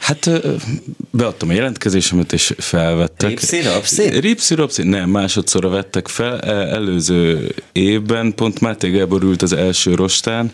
[0.00, 0.30] Hát
[1.10, 3.28] beadtam a jelentkezésemet, és felvettek.
[3.28, 4.20] Ripszi, Rapszi?
[4.20, 6.40] Ripszi, Rapszi, nem, másodszorra vettek fel.
[6.40, 10.52] E, előző évben pont Máté Gábor ült az első rostán,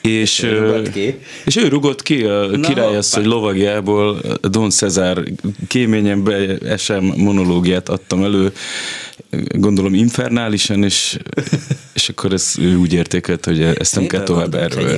[0.00, 1.18] és, ő ki.
[1.44, 2.48] és ő rugott ki a
[3.14, 5.22] hogy lovagjából Don Cezár
[5.68, 6.32] kéményen
[6.66, 8.52] esem monológiát adtam elő,
[9.48, 11.18] gondolom infernálisan, és,
[11.94, 14.88] és akkor ezt ő úgy értékelt, hogy ezt nem kell tovább erről.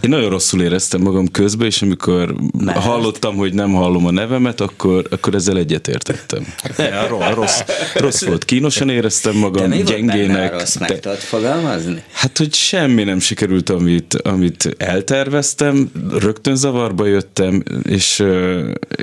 [0.00, 2.78] Én nagyon rosszul éreztem magam közben, és amikor Mert?
[2.78, 6.54] hallottam, hogy nem hallom a nevemet, akkor, akkor ezzel egyetértettem.
[6.76, 7.60] Ne, rossz,
[7.94, 10.50] rossz volt, kínosan éreztem magam, De mi gyengének.
[10.50, 12.02] Volt rossz, meg tudod fogalmazni?
[12.12, 18.24] Hát, hogy semmi nem sikerült, amit, amit elterveztem, rögtön zavarba jöttem, és,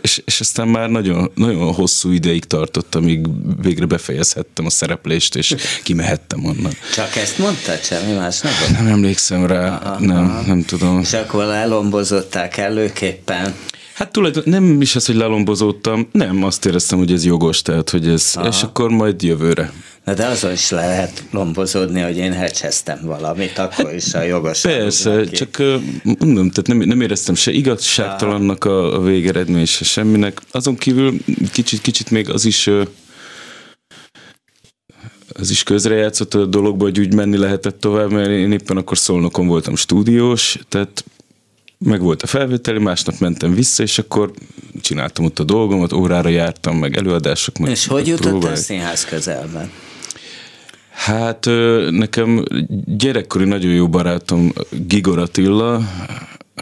[0.02, 3.26] és, és aztán már nagyon, nagyon hosszú ideig tartott, amíg
[3.62, 6.72] végre befejezhettem a szereplést, és kimehettem onnan.
[6.94, 11.00] Csak ezt mondtad, semmi más nem Nem emlékszem rá, aha, nem, nem tudom.
[11.00, 13.56] És akkor lelombozották előképpen.
[13.94, 18.08] Hát tulajdonképpen nem is az, hogy lelombozódtam, nem, azt éreztem, hogy ez jogos, tehát, hogy
[18.08, 18.48] ez, Aha.
[18.48, 19.72] és akkor majd jövőre.
[20.04, 24.62] Na de azon is lehet lombozódni, hogy én hecseztem valamit, akkor hát, is a jogos.
[24.62, 25.58] Persze, csak
[26.04, 30.42] mondom, tehát nem, nem éreztem se igazságtalannak a, a végeredmény, se semminek.
[30.52, 31.18] Azon kívül
[31.52, 32.70] kicsit, kicsit még az is
[35.38, 39.48] az is közrejátszott a dologba, hogy úgy menni lehetett tovább, mert én éppen akkor szolnokon
[39.48, 41.04] voltam stúdiós, tehát
[41.78, 44.32] meg volt a felvételi, másnap mentem vissza, és akkor
[44.82, 47.58] csináltam ott a dolgomat, órára jártam, meg előadások.
[47.58, 49.72] Meg és hogy jutott a színház közelben?
[50.92, 51.46] Hát
[51.90, 52.44] nekem
[52.86, 54.54] gyerekkori nagyon jó barátom
[54.88, 55.82] Gigor Attila,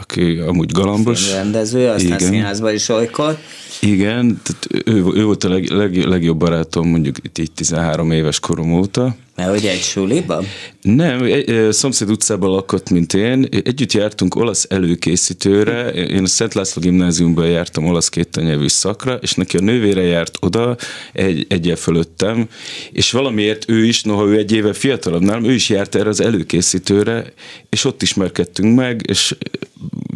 [0.00, 1.32] aki amúgy galambos.
[1.32, 2.28] Rendező, aztán Igen.
[2.28, 3.38] színházban is olykor.
[3.80, 8.40] Igen, tehát ő, ő volt a leg, leg, legjobb barátom mondjuk itt így 13 éves
[8.40, 9.16] korom óta.
[9.36, 10.44] Mert hogy egy suliban?
[10.82, 13.48] Nem, egy, szomszéd utcában lakott, mint én.
[13.64, 15.90] Együtt jártunk olasz előkészítőre.
[15.90, 20.76] Én a Szent László gimnáziumban jártam olasz kétanyelvű szakra, és neki a nővére járt oda,
[21.12, 22.48] egy, egyel fölöttem,
[22.92, 26.20] és valamiért ő is, noha ő egy éve fiatalabb nálam, ő is járt erre az
[26.20, 27.32] előkészítőre,
[27.68, 29.34] és ott ismerkedtünk meg, és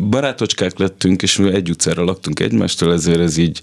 [0.09, 3.61] barátocskák lettünk, és mi egy utcára laktunk egymástól, ezért ez így,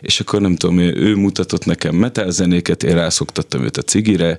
[0.00, 4.38] és akkor nem tudom, ő mutatott nekem metalzenéket, én rászoktattam őt a cigire,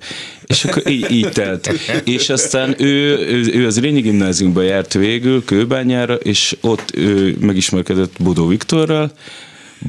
[0.56, 1.72] és akkor így, így telt.
[2.04, 8.12] És aztán ő, ő, ő az Rényi gimnáziumba járt végül, Kőbányára, és ott ő megismerkedett
[8.20, 9.12] Bodó Viktorral,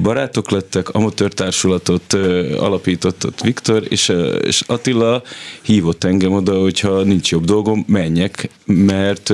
[0.01, 2.13] barátok lettek, amatőr társulatot
[2.57, 5.23] alapított ott Viktor, és, és Attila
[5.61, 9.33] hívott engem oda, hogyha nincs jobb dolgom, menjek, mert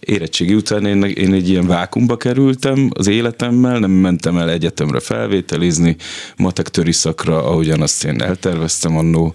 [0.00, 5.96] érettségi után én, én egy ilyen vákumba kerültem az életemmel, nem mentem el egyetemre felvételizni,
[6.36, 9.34] matek töri szakra, ahogyan azt én elterveztem annó.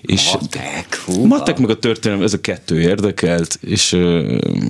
[0.00, 3.98] És matek, hú, matek meg a történelem, ez a kettő érdekelt, és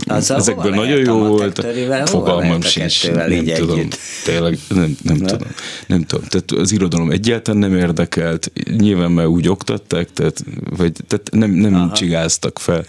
[0.04, 1.66] az ezekből nagyon jó volt.
[2.04, 3.56] Fogalmam sincs, nem együtt.
[3.56, 3.88] tudom.
[4.24, 5.48] Tényleg, nem, nem tudom.
[5.86, 6.24] Nem tudom.
[6.28, 10.44] Tehát az irodalom egyáltalán nem érdekelt, nyilván már úgy oktatták, tehát,
[10.76, 12.84] vagy, tehát nem, nem csigáztak fel.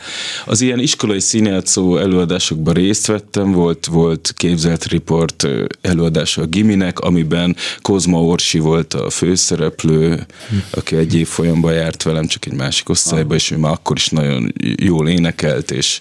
[0.46, 5.48] Az ilyen iskolai színjátszó előadás előadásokban részt vettem, volt, volt képzelt report
[5.82, 10.26] előadása a Giminek, amiben Kozma Orsi volt a főszereplő,
[10.70, 14.10] aki egy év folyamban járt velem, csak egy másik osztályba, és ő már akkor is
[14.10, 16.00] nagyon jól énekelt, és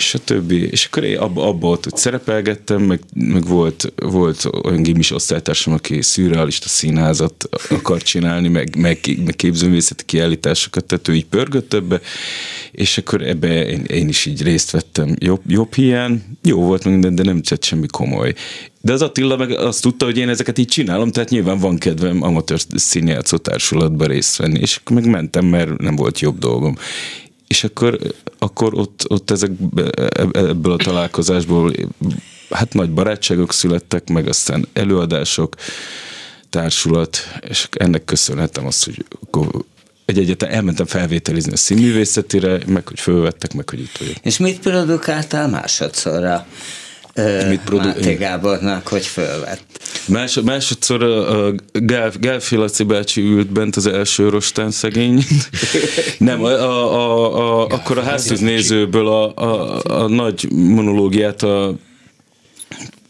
[0.00, 0.68] és a többi.
[0.70, 5.72] És akkor én abba, abba ott hogy szerepelgettem, meg, meg volt, volt olyan gimis osztálytársam,
[5.72, 12.00] aki szürrealista színházat akar csinálni, meg, meg, meg képzőművészeti kiállításokat, tehát ő így pörgött ebbe,
[12.72, 16.22] és akkor ebbe én, én is így részt vettem jobb, jobb hiány.
[16.42, 18.34] Jó volt minden, de nem tett semmi komoly.
[18.80, 22.22] De az Attila meg azt tudta, hogy én ezeket így csinálom, tehát nyilván van kedvem
[22.22, 26.76] amatőr színjátszó társulatba részt venni, és akkor meg mentem, mert nem volt jobb dolgom
[27.50, 27.98] és akkor,
[28.38, 29.50] akkor ott, ott ezek,
[30.32, 31.72] ebből a találkozásból
[32.50, 35.54] hát nagy barátságok születtek, meg aztán előadások,
[36.50, 39.04] társulat, és ennek köszönhetem azt, hogy
[40.04, 44.16] egy egyetem elmentem felvételizni a színművészetire, meg hogy fölvettek, meg hogy itt vagyok.
[44.22, 46.46] És mit produkáltál másodszorra?
[47.48, 49.62] Mit produ- Máté Gábornak, hogy fölvett.
[50.08, 55.24] Más, másodszor a, a Gál, Gálfi Laci bácsi ült bent az első rostán szegény.
[56.18, 61.74] Nem, a, a, a, a, akkor a háztűz nézőből a, a, a nagy monológiát a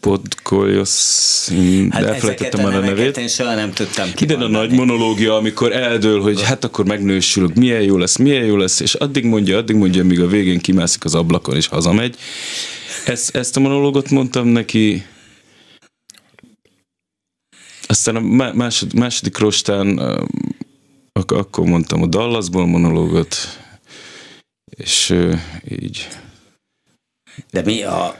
[0.01, 1.51] Podkolyosz,
[1.89, 3.17] hát elfelejtettem már a nevét.
[3.17, 7.81] Én soha nem tudtam Ide a nagy monológia, amikor eldől, hogy hát akkor megnősülök, milyen
[7.81, 11.15] jó lesz, milyen jó lesz, és addig mondja, addig mondja, míg a végén kimászik az
[11.15, 12.15] ablakon és hazamegy.
[13.05, 15.05] Ezt, ezt a monológot mondtam neki,
[17.87, 19.97] aztán a másod, második rostán
[21.11, 23.35] ak- akkor mondtam a Dallasból monológot,
[24.65, 25.15] és
[25.69, 26.07] így.
[27.51, 28.19] De mi a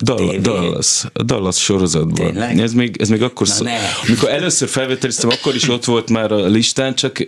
[0.00, 2.32] Dall- Dallas, a Dallas sorozatban.
[2.32, 2.58] Tényleg?
[2.58, 3.64] Ez még, ez még akkor szó,
[4.06, 7.26] Amikor először felvételiztem, akkor is ott volt már a listán, csak eh,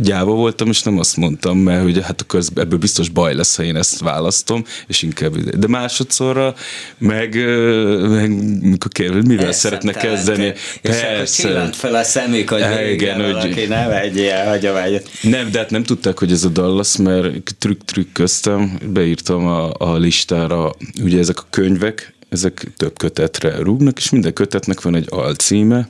[0.00, 3.62] gyáva voltam, és nem azt mondtam, mert hogy hát akkor ebből biztos baj lesz, ha
[3.62, 6.54] én ezt választom, és inkább de másodszorra
[6.98, 10.52] meg, eh, meg mikor kell, mivel szeretne kezdeni.
[10.82, 11.66] Persze.
[11.70, 15.10] És fel a szemük, hogy Há, igen, valaki hogy ne vegye hagyományot.
[15.22, 19.96] Nem, de hát nem tudták, hogy ez a Dallas, mert trükk-trükk köztem, beírtam a, a
[19.96, 22.05] listára, ugye ezek a könyvek,
[22.36, 25.88] ezek több kötetre rúgnak, és minden kötetnek van egy alcíme.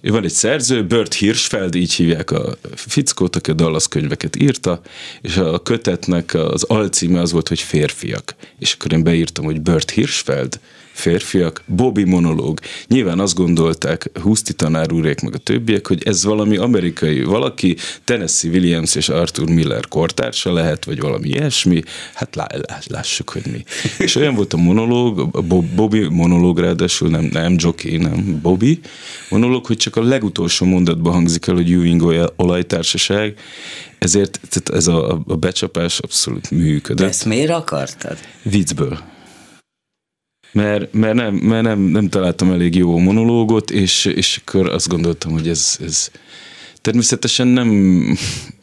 [0.00, 4.80] Van egy szerző, Bert Hirschfeld, így hívják a fickót, aki a Dallas könyveket írta,
[5.20, 8.34] és a kötetnek az alcíme az volt, hogy férfiak.
[8.58, 10.60] És akkor én beírtam, hogy Bert Hirschfeld,
[10.96, 12.58] férfiak, Bobby monológ.
[12.86, 18.50] Nyilván azt gondolták Huszti tanár úrék meg a többiek, hogy ez valami amerikai valaki, Tennessee
[18.50, 21.82] Williams és Arthur Miller kortársa lehet, vagy valami ilyesmi.
[22.14, 23.64] Hát lá, lá, lássuk, hogy mi.
[24.04, 25.42] És olyan volt a monológ, a
[25.74, 28.80] Bobby monológ ráadásul nem, nem Jockey, nem Bobby
[29.30, 33.38] monológ, hogy csak a legutolsó mondatban hangzik el, hogy Ewing olajtársaság,
[33.98, 34.40] ezért
[34.72, 37.02] ez a, a becsapás abszolút működött.
[37.02, 38.18] De ezt miért akartad?
[38.42, 39.14] Viccből
[40.56, 45.32] mert, mert, nem, mert nem, nem találtam elég jó monológot, és, és akkor azt gondoltam,
[45.32, 46.10] hogy ez, ez
[46.80, 47.68] természetesen nem,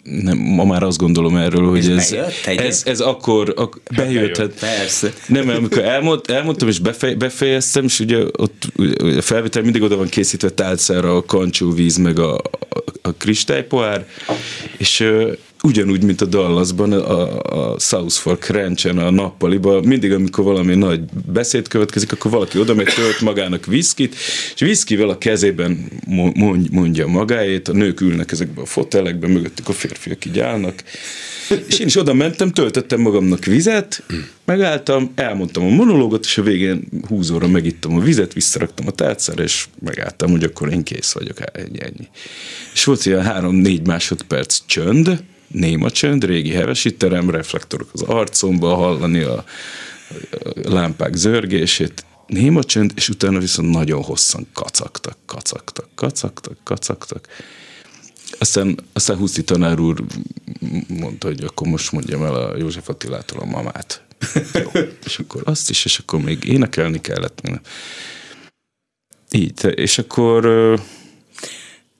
[0.03, 2.11] nem, ma már azt gondolom erről, hogy ez,
[2.45, 4.37] ez, ez, ez akkor ak, bejött.
[4.37, 5.13] Hát, Persze.
[5.27, 8.63] Nem, amikor elmond, elmondtam és befej, befejeztem, és ugye ott
[9.17, 14.07] a felvétel mindig oda van készítve tálcára a kancsó víz, meg a, a, a kristálypoár,
[14.77, 15.07] és
[15.67, 17.39] ugyanúgy, mint a Dallasban, a,
[17.71, 22.73] a South Fork Ranchen, a nappaliban, mindig, amikor valami nagy beszéd következik, akkor valaki oda
[22.73, 24.15] megy, tölt magának viszkit,
[24.55, 25.89] és viszkivel a kezében
[26.71, 30.83] mondja magáét, a nők ülnek ezekbe a fotelekbe, mögöttük a férfiak így állnak,
[31.67, 34.03] és én is oda mentem, töltöttem magamnak vizet,
[34.45, 39.65] megálltam, elmondtam a monológot, és a végén húzóra megittam a vizet, visszaraktam a tárcára, és
[39.79, 42.07] megálltam, hogy akkor én kész vagyok, ennyi, ennyi.
[42.73, 45.23] És volt ilyen három-négy másodperc csönd,
[45.53, 49.43] néma csönd, régi hevesi terem, reflektorok az arcomba, hallani a,
[50.63, 57.27] lámpák zörgését, néma csönd, és utána viszont nagyon hosszan kacagtak, kacagtak, kacagtak, kacagtak.
[58.39, 60.03] Aztán, aztán Huszi tanár úr
[60.87, 64.03] mondta, hogy akkor most mondjam el a József Attilától a mamát.
[64.63, 64.81] Jó.
[65.05, 67.41] És akkor azt is, és akkor még énekelni kellett.
[69.31, 70.45] Így, és akkor...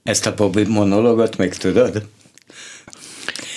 [0.04, 2.08] Ezt a Bobby monológot még tudod?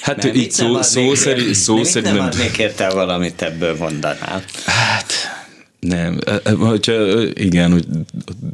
[0.07, 2.25] Hát Mert így szó, szó, szerint, szó szerint nem.
[2.25, 4.45] adnék érte valamit ebből mondanál?
[4.65, 5.13] Hát,
[5.81, 6.19] nem,
[6.59, 7.85] hogyha igen, hogy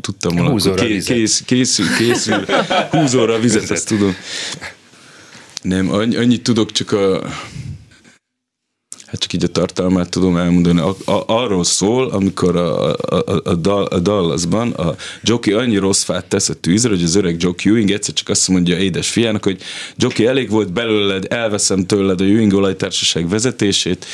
[0.01, 2.45] tudtam volna, akkor kész, kész, készül, készül,
[2.91, 4.17] húzóra a vizet, ezt tudom.
[5.63, 7.23] Nem, annyit tudok csak a
[9.13, 10.81] hát csak így a tartalmát tudom elmondani.
[10.81, 16.03] A, a, arról szól, amikor a, a, a, Dal, a Dallasban a Jockey annyi rossz
[16.03, 19.45] fát tesz a tűzre, hogy az öreg Jock Ewing egyszer csak azt mondja édes fiának,
[19.45, 19.61] hogy
[19.97, 24.07] Jockey, elég volt belőled, elveszem tőled a Ewing olajtársaság vezetését,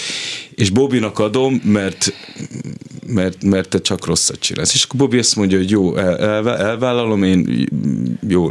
[0.54, 2.12] és Bobinak adom, mert,
[3.08, 4.74] mert, mert te csak rosszat csinálsz.
[4.74, 7.68] És akkor Bobby azt mondja, hogy jó, el, el, elvállalom, én
[8.28, 8.50] jó.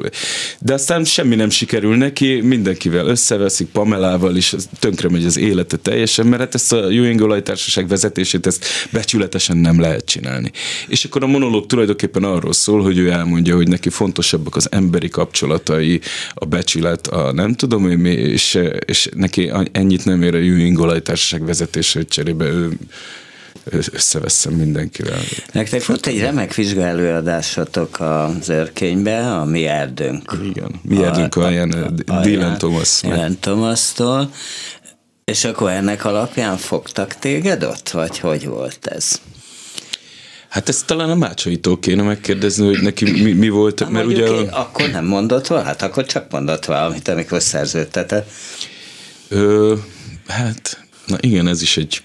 [0.59, 6.27] De aztán semmi nem sikerül neki, mindenkivel összeveszik, Pamelával is, tönkre megy az élete teljesen,
[6.27, 10.51] mert hát ezt a Ewing olajtársaság vezetését ezt becsületesen nem lehet csinálni.
[10.87, 15.09] És akkor a monológ tulajdonképpen arról szól, hogy ő elmondja, hogy neki fontosabbak az emberi
[15.09, 16.01] kapcsolatai,
[16.33, 21.45] a becsület, a nem tudom mi, és, és neki ennyit nem ér a Ewing olajtársaság
[21.45, 22.77] vezetése hogy cserébe ő
[23.71, 25.19] összeveszem mindenkivel.
[25.51, 30.37] Nektek volt egy remek vizsgálóadásatok az örkénybe, a Mi Erdőnk.
[30.43, 32.99] Igen, Mi Erdőnk a, a, ilyen Dylan Thomas.
[33.01, 34.31] Dylan Thomas-tól.
[35.25, 39.21] És akkor ennek alapján fogtak téged ott, vagy hogy volt ez?
[40.49, 44.25] Hát ezt talán a Mácsaitól kéne megkérdezni, hogy neki mi, mi volt, Na, mert ugye...
[44.25, 48.31] Én, akkor nem mondott valamit, hát akkor csak mondott valamit, amikor szerződtetett.
[49.27, 49.75] Ö,
[50.27, 52.03] hát Na igen, ez is egy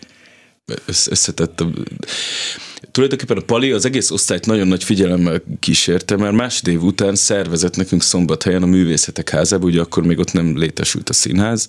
[0.87, 1.65] összetett.
[2.91, 7.77] Tulajdonképpen a Pali az egész osztályt nagyon nagy figyelemmel kísérte, mert másod év után szervezett
[7.77, 11.69] nekünk szombathelyen a Művészetek Házába, ugye akkor még ott nem létesült a színház,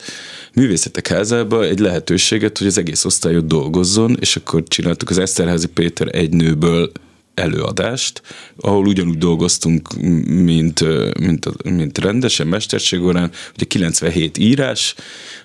[0.54, 5.68] Művészetek Házába egy lehetőséget, hogy az egész osztály ott dolgozzon, és akkor csináltuk az Eszterházi
[5.68, 6.92] Péter egy nőből
[7.34, 8.22] előadást,
[8.58, 9.94] ahol ugyanúgy dolgoztunk,
[10.26, 10.84] mint,
[11.20, 14.96] mint, mint rendesen mesterség órán, ugye 97 írás,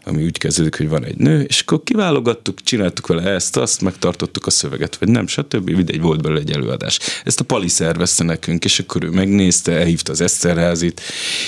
[0.04, 4.46] ami úgy kezdődik, hogy van egy nő, és akkor kiválogattuk, csináltuk vele ezt, azt, megtartottuk
[4.46, 5.70] a szöveget, vagy nem, stb.
[5.70, 6.98] Mindegy, volt belőle egy előadás.
[7.24, 11.00] Ezt a Pali szervezte nekünk, és akkor ő megnézte, elhívta az Eszterházit,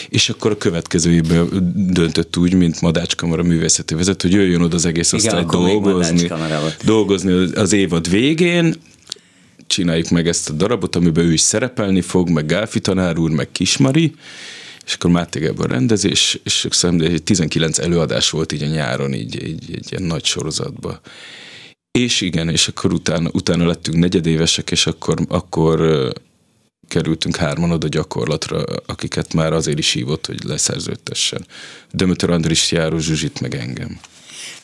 [0.08, 4.76] és akkor a következő évben döntött úgy, mint Madács Kamara művészeti vezető, hogy jöjjön oda
[4.76, 6.30] az egész osztály dolgozni,
[6.84, 8.74] dolgozni az évad végén,
[9.70, 13.52] csináljuk meg ezt a darabot, amiben ő is szerepelni fog, meg Gálfi tanár úr, meg
[13.52, 14.14] Kismari,
[14.86, 16.86] és akkor Máté Gábor rendezés, és, és
[17.24, 21.00] 19 előadás volt így a nyáron, így, így egy ilyen nagy sorozatban.
[21.98, 26.08] És igen, és akkor utána, utána lettünk negyedévesek, és akkor, akkor
[26.88, 31.46] kerültünk hárman oda gyakorlatra, akiket már azért is hívott, hogy leszerződtessen.
[31.92, 34.00] Dömötör Andris Járó Zsuzsit, meg engem.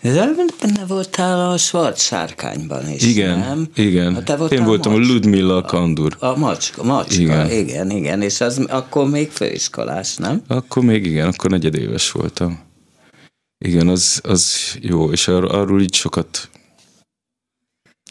[0.02, 3.68] De benne voltál a Svart sárkányban is, igen, nem?
[3.74, 6.16] Igen, ha te Én voltam a, Ludmilla Kandur.
[6.18, 7.50] A, a macska, macska igen.
[7.50, 10.42] igen, igen, és az akkor még főiskolás, nem?
[10.46, 12.58] Akkor még igen, akkor negyedéves voltam.
[13.58, 16.48] Igen, az, az jó, és ar, arról így sokat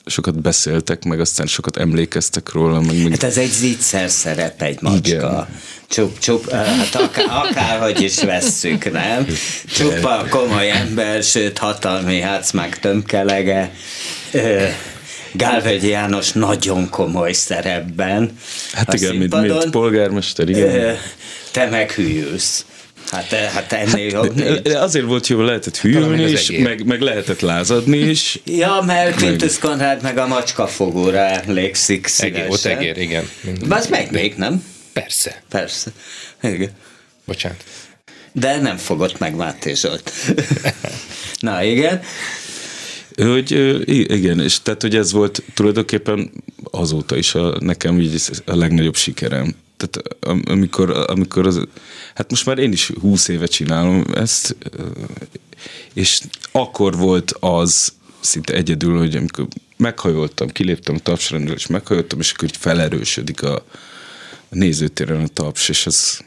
[0.06, 2.82] sokat beszéltek, meg aztán sokat emlékeztek róla.
[2.82, 3.12] Meg, meg...
[3.12, 5.10] Hát ez egy zicser szerep, egy macska.
[5.10, 5.48] Igen.
[5.88, 9.28] Csup, csup, hát akár, akárhogy is vesszük, nem?
[9.76, 13.72] Csupa komoly ember, sőt hatalmi meg tömkelege.
[15.32, 18.38] Gálvegyi János nagyon komoly szerepben.
[18.74, 20.98] Hát igen, mint, mint polgármester, igen.
[21.52, 22.66] Te meghűlsz.
[23.12, 27.98] Hát, hát ennél hát, jobb Azért volt jó, lehetett hűlni is, meg, meg lehetett lázadni
[27.98, 28.40] is.
[28.46, 32.42] Ja, mert Quintus Konrád meg a macskafogóra emlékszik szívesen.
[32.42, 33.30] Egér, ott egér, igen.
[33.70, 34.64] Az meg még, nem?
[34.94, 35.42] Persze.
[35.50, 35.92] Persze.
[36.42, 36.72] Igen.
[37.26, 37.64] Bocsánat.
[38.32, 40.12] De nem fogott meg Máté Zsolt.
[41.40, 42.02] Na, igen.
[43.16, 43.52] Hogy
[44.14, 46.32] igen, és tehát, hogy ez volt tulajdonképpen
[46.64, 49.56] azóta is a, nekem így a legnagyobb sikerem.
[49.78, 50.16] Tehát
[50.48, 51.68] amikor, amikor az,
[52.16, 54.56] hát most már én is húsz éve csinálom ezt,
[55.94, 59.48] és akkor volt az szinte egyedül, hogy amikor
[59.78, 63.56] meghajoltam, kiléptem a tapsrendről, és meghajoltam, és akkor felerősödik a,
[64.50, 66.24] a nézőtéren a taps, és az,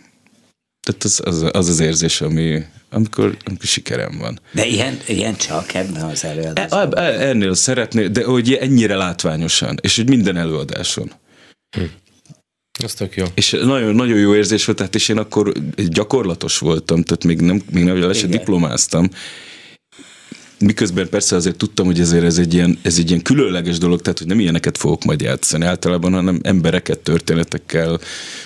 [0.88, 4.40] tehát az, az, az az érzés, ami, amikor, amikor sikerem van.
[4.52, 6.96] De ilyen, ilyen csak ebben az előadásban?
[6.96, 11.12] E, e, ennél szeretné, de hogy ennyire látványosan, és hogy minden előadáson.
[11.76, 11.82] Hm.
[12.84, 13.24] Ez tök jó.
[13.34, 17.62] És nagyon, nagyon jó érzés volt, tehát és én akkor gyakorlatos voltam, tehát még nem,
[17.70, 19.08] még nem le diplomáztam,
[20.58, 24.18] miközben persze azért tudtam, hogy ezért ez egy, ilyen, ez egy ilyen különleges dolog, tehát
[24.18, 28.00] hogy nem ilyeneket fogok majd játszani általában, hanem embereket, történetekkel,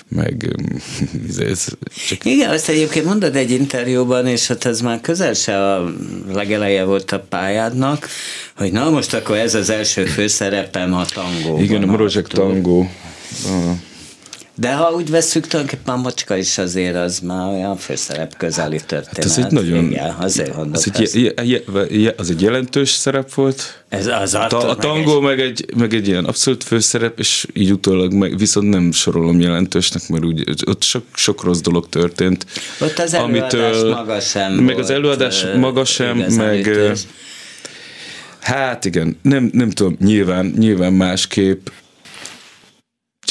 [0.08, 0.56] meg
[1.38, 1.66] ez
[2.08, 2.24] csak...
[2.24, 5.92] Igen, azt egyébként mondod egy interjúban, és hát ez már közel se a
[6.32, 8.08] legeleje volt a pályádnak,
[8.56, 11.60] hogy na most akkor ez az első főszerepem a tangó.
[11.60, 12.90] Igen, a Morozsek tangó.
[13.46, 13.76] Ah.
[14.55, 19.16] De ha úgy veszük, tulajdonképpen a macska is azért az már olyan főszerep közeli történet.
[19.16, 19.84] Hát ez egy nagyon...
[19.84, 23.84] Igen, azért az egy, je, je, je, az egy jelentős szerep volt.
[23.88, 28.12] Ez az a, a tangó meg egy, meg egy ilyen abszolút főszerep, és így utólag
[28.12, 32.46] meg, viszont nem sorolom jelentősnek, mert úgy, ott sok, sok rossz dolog történt.
[32.80, 36.66] Ott az előadás amitől, maga sem Meg az előadás maga sem, meg...
[36.66, 37.00] Ütős.
[38.40, 41.66] Hát igen, nem, nem tudom, nyilván, nyilván másképp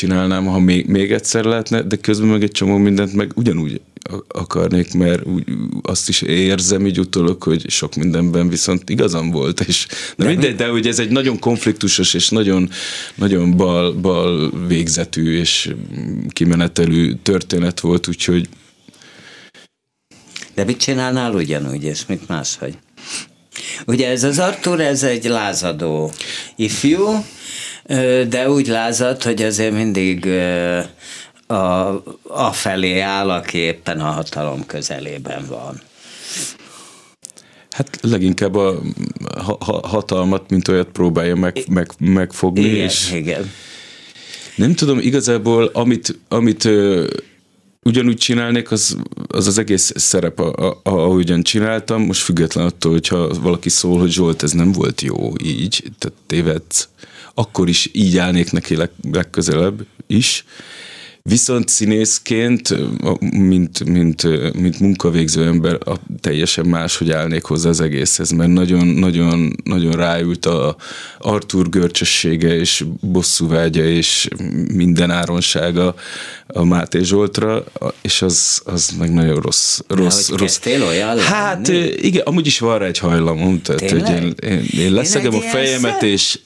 [0.02, 3.82] csinálnám, ha még, még egyszer lehetne, de közben meg egy csomó mindent meg ugyanúgy
[4.28, 5.44] akarnék, mert úgy,
[5.82, 10.56] azt is érzem így utólag, hogy sok mindenben viszont igazam volt, és de, de mindegy,
[10.56, 12.70] de hogy ez egy nagyon konfliktusos és nagyon,
[13.16, 15.74] nagyon bal, bal végzetű és
[16.30, 18.50] kimenetelű történet volt, úgyhogy
[20.56, 22.78] de mit csinálnál ugyanúgy, és mit máshogy?
[23.86, 26.12] Ugye ez az Artur, ez egy lázadó
[26.56, 27.24] ifjú,
[28.28, 30.26] de úgy lázad, hogy azért mindig
[31.48, 35.82] a, a felé áll, aki éppen a hatalom közelében van.
[37.70, 38.82] Hát leginkább a
[39.88, 42.62] hatalmat, mint olyat próbálja meg, meg, megfogni.
[42.62, 43.52] Igen, és igen.
[44.56, 46.70] Nem tudom, igazából amit, amit
[47.84, 53.28] ugyanúgy csinálnék, az az, az egész szerep, a, a, ahogyan csináltam, most független attól, hogyha
[53.42, 56.90] valaki szól, hogy Zsolt, ez nem volt jó így, tehát tévedsz,
[57.34, 60.46] akkor is így állnék neki leg, legközelebb is.
[61.24, 62.76] Viszont színészként,
[63.20, 64.24] mint, mint,
[64.60, 65.78] mint munkavégző ember,
[66.20, 70.76] teljesen más, hogy állnék hozzá az egészhez, mert nagyon, nagyon, nagyon ráült a
[71.20, 74.28] Artur görcsössége és bosszúvágya és
[74.74, 75.96] minden áronsága
[76.48, 77.64] a Máté Zsoltra,
[78.02, 79.80] és az, az meg nagyon rossz.
[79.88, 80.60] rossz, De, rossz.
[80.66, 81.94] olyan Hát lenni?
[81.98, 85.42] igen, amúgy is van rá egy hajlamom, tehát hogy én, én, én leszegem én a
[85.42, 86.40] fejemet, és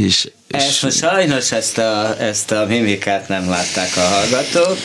[0.00, 4.76] és Ezt most sajnos ezt a, ezt a mimikát nem látták a hallgatók.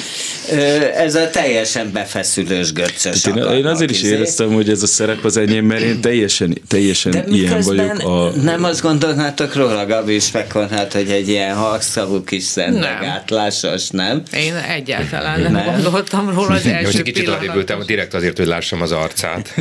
[0.96, 4.14] Ez a teljesen befeszülős görcsös én, én azért is izé.
[4.14, 8.00] éreztem, hogy ez a szerep az enyém, mert én teljesen, teljesen De ilyen vagyok.
[8.00, 8.32] A...
[8.42, 14.24] Nem azt gondolnátok róla, Gabi és Fekonát, hogy egy ilyen halkszavú kis szentagátlásos, nem?
[14.34, 15.66] Én egyáltalán nem, nem.
[15.66, 19.54] gondoltam róla az első Most kicsit adébültem direkt azért, hogy lássam az arcát.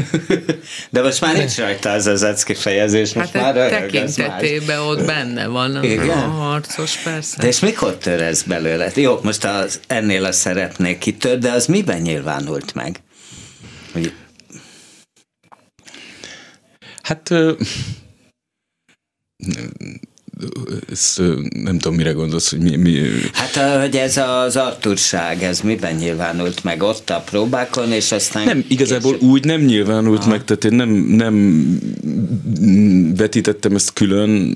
[0.91, 5.47] De most már nincs rajta az az ecki fejezés, most hát már tekintetében ott benne
[5.47, 6.19] van Igen?
[6.19, 7.37] a harcos, persze.
[7.41, 8.91] De és mikor tör ez belőle?
[8.95, 13.01] Jó, most az, ennél a szerep szeretnék kitör, de az miben nyilvánult meg?
[13.93, 14.13] Hogy...
[17.03, 17.31] Hát
[20.91, 21.19] ezt
[21.51, 22.77] nem tudom, mire gondolsz, hogy mi...
[22.77, 23.01] mi...
[23.33, 28.45] Hát, hogy ez az arturság, ez miben nyilvánult meg ott a próbákon, és aztán...
[28.45, 29.29] Nem, igazából később...
[29.29, 30.31] úgy nem nyilvánult Aha.
[30.31, 31.79] meg, tehát én nem, nem
[33.17, 34.55] vetítettem ezt külön,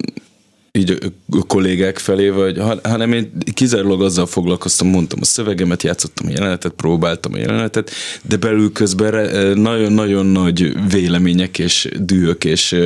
[0.73, 0.99] így
[1.31, 6.73] a kollégák felé, vagy, hanem én kizárólag azzal foglalkoztam, mondtam a szövegemet, játszottam a jelenetet,
[6.73, 7.91] próbáltam a jelenetet,
[8.23, 12.77] de belül közben nagyon-nagyon nagy vélemények és dühök és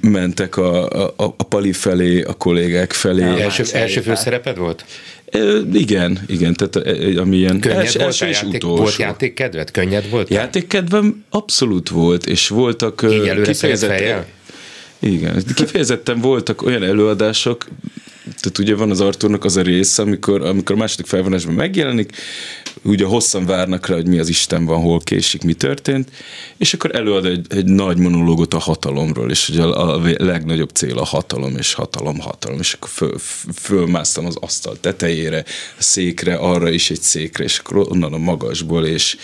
[0.00, 3.20] mentek a, a, a pali felé, a kollégák felé.
[3.20, 4.84] Ja, első, első főszereped volt?
[5.72, 8.82] igen, igen, tehát ami ilyen Könnyed els, volt első és játék, utolsó.
[8.82, 9.70] Volt játékkedved?
[9.70, 10.28] Könnyed volt?
[10.28, 14.26] Játékkedvem abszolút volt, és voltak Így előre kifejezett,
[15.04, 17.66] igen, kifejezetten voltak olyan előadások,
[18.24, 22.12] tehát ugye van az Arturnak az a része, amikor, amikor a második felvonásban megjelenik,
[22.82, 26.10] ugye hosszan várnak rá, hogy mi az Isten van, hol késik, mi történt,
[26.56, 30.98] és akkor előad egy, egy nagy monológot a hatalomról, és ugye a, a legnagyobb cél
[30.98, 33.18] a hatalom, és hatalom, hatalom, és akkor föl,
[33.54, 35.44] fölmásztam az asztal tetejére,
[35.78, 39.16] a székre, arra is egy székre, és akkor onnan a magasból, és,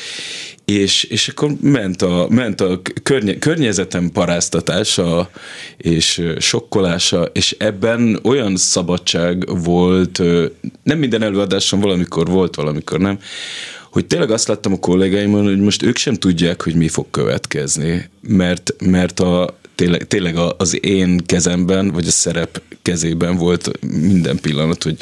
[0.78, 5.30] és, és akkor ment a, ment a környe, környezetem paráztatása
[5.76, 10.22] és sokkolása, és ebben olyan szabadság volt,
[10.82, 13.18] nem minden előadáson valamikor volt, valamikor nem,
[13.90, 18.10] hogy tényleg azt láttam a kollégáimon, hogy most ők sem tudják, hogy mi fog következni,
[18.20, 24.82] mert, mert a, tényleg, tényleg az én kezemben, vagy a szerep kezében volt minden pillanat,
[24.82, 24.96] hogy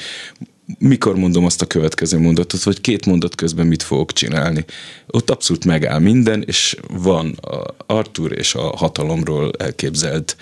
[0.78, 4.64] mikor mondom azt a következő mondatot, hogy két mondat közben mit fogok csinálni.
[5.06, 10.36] Ott abszolút megáll minden, és van a Artur és a hatalomról elképzelt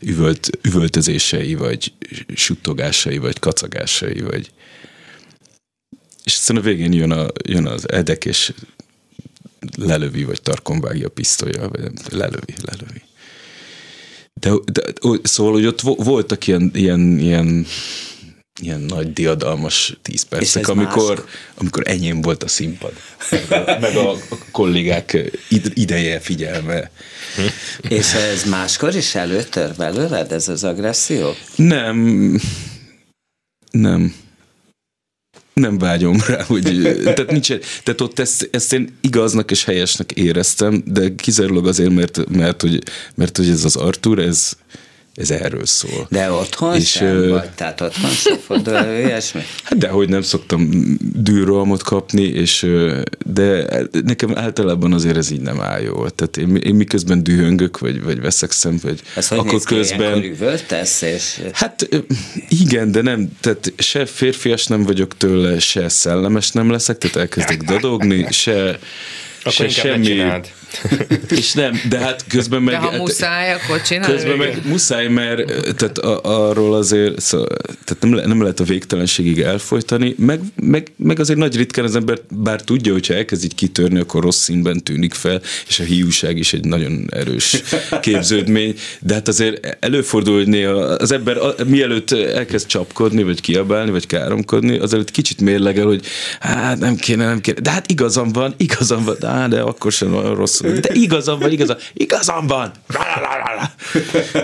[0.00, 1.92] üvölt, üvöltözései, vagy
[2.34, 4.50] suttogásai, vagy kacagásai, vagy
[6.24, 8.52] és aztán a végén jön, a, jön az edek, és
[9.76, 13.02] lelövi, vagy tarkon vágja a pisztolya, vagy lelövi, lelövi.
[14.34, 14.82] De, de
[15.22, 17.66] szóval, hogy ott voltak ilyen, ilyen, ilyen
[18.60, 21.34] ilyen nagy diadalmas tíz percek, amikor, más?
[21.54, 22.92] amikor enyém volt a színpad.
[23.80, 25.32] Meg a, a kollégák
[25.74, 26.90] ideje, figyelme.
[27.88, 31.34] És ez máskor is előtör belőled, ez az agresszió?
[31.56, 32.40] Nem.
[33.70, 34.14] Nem
[35.60, 36.62] nem vágyom rá, hogy
[37.02, 37.48] tehát, nincs,
[37.82, 42.82] tehát ott ezt, ezt én igaznak és helyesnek éreztem, de kizárólag azért, mert, mert, hogy,
[43.14, 44.56] mert hogy ez az Artur, ez,
[45.14, 46.06] ez erről szól.
[46.10, 47.50] De otthon és, sem vagy?
[47.50, 49.40] Tehát otthon sem fordul elő ilyesmi?
[49.64, 50.70] Hát dehogy nem szoktam
[51.14, 52.66] dűrolmot kapni, és,
[53.26, 53.66] de
[54.04, 56.10] nekem általában azért ez így nem áll jól.
[56.10, 60.22] Tehát én, én miközben dühöngök, vagy, vagy veszekszem, vagy ez akkor közben...
[60.22, 61.40] Üvöltesz, és...
[61.52, 61.88] Hát
[62.48, 67.62] igen, de nem, tehát se férfias nem vagyok tőle, se szellemes nem leszek, tehát elkezdek
[67.72, 68.78] dadogni, se,
[69.42, 70.22] akkor se semmi...
[71.38, 72.74] És nem, de hát közben meg...
[72.74, 74.12] De ha muszáj, akkor csinálj.
[74.12, 77.48] Közben meg muszáj, mert tehát a, arról azért, szóval,
[77.84, 81.96] tehát nem, le, nem lehet a végtelenségig elfolytani, meg, meg, meg azért nagy ritkán az
[81.96, 86.36] ember, bár tudja, hogyha elkezd így kitörni, akkor rossz színben tűnik fel, és a hiúság
[86.36, 87.62] is egy nagyon erős
[88.00, 94.06] képződmény, de hát azért előfordul, hogy néha az ember mielőtt elkezd csapkodni, vagy kiabálni, vagy
[94.06, 96.04] káromkodni, azért kicsit mérlegel, hogy
[96.40, 100.14] hát nem kéne, nem kéne, de hát igazam van, igazam van, de, de akkor sem
[100.14, 102.72] olyan rossz de igazam van, igazam, igazam van!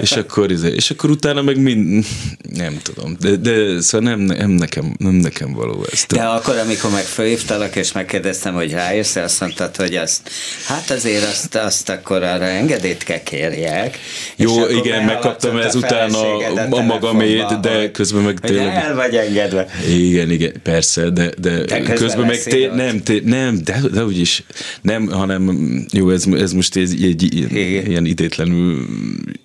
[0.00, 2.04] és akkor, izé, és akkor utána meg mind,
[2.52, 6.04] nem tudom, de, de szóval nem, nem, nekem, nem nekem való ez.
[6.08, 10.30] De akkor, amikor meg fölhívtalak, és megkérdeztem, hogy rájössz, azt mondtad, hogy azt,
[10.66, 13.98] hát azért azt, azt akkor arra engedélyt kell kérjek.
[14.36, 16.36] Jó, igen, megkaptam ez utána
[16.70, 18.74] a magamét, de közben meg tényleg...
[18.74, 19.66] el vagy engedve.
[19.88, 24.04] Igen, igen, persze, de, de, de közben, közben meg té, nem, té, nem, de, de
[24.04, 24.44] úgyis
[24.82, 28.86] nem, hanem jó, ez, ez most egy, egy, egy ilyen idétlenül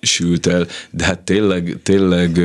[0.00, 2.40] sült el, de hát tényleg, tényleg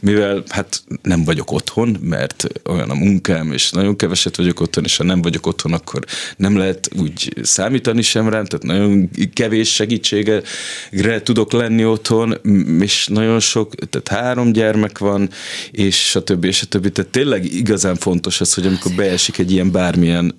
[0.00, 4.96] mivel hát nem vagyok otthon, mert olyan a munkám, és nagyon keveset vagyok otthon, és
[4.96, 6.04] ha nem vagyok otthon, akkor
[6.36, 10.42] nem lehet úgy számítani sem rám, tehát nagyon kevés segítségre
[11.22, 12.38] tudok lenni otthon,
[12.80, 15.30] és nagyon sok, tehát három gyermek van,
[15.70, 16.44] és stb.
[16.44, 16.92] és stb.
[16.92, 20.34] Tehát tényleg igazán fontos az, hogy amikor beesik egy ilyen bármilyen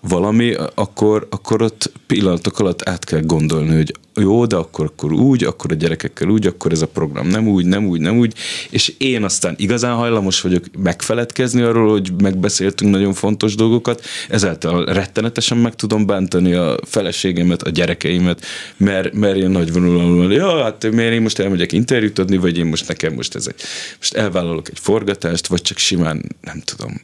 [0.00, 5.44] valami, akkor, akkor ott pillanatok alatt át kell gondolni, hogy jó, de akkor, akkor úgy,
[5.44, 8.34] akkor a gyerekekkel úgy, akkor ez a program nem úgy, nem úgy, nem úgy,
[8.70, 15.58] és én aztán igazán hajlamos vagyok megfeledkezni arról, hogy megbeszéltünk nagyon fontos dolgokat, ezáltal rettenetesen
[15.58, 18.44] meg tudom bántani a feleségemet, a gyerekeimet,
[18.76, 22.66] mert, mert én nagy vonulóan, ja, hát miért én most elmegyek interjút adni, vagy én
[22.66, 23.62] most nekem most ez egy,
[23.98, 27.00] most elvállalok egy forgatást, vagy csak simán, nem tudom.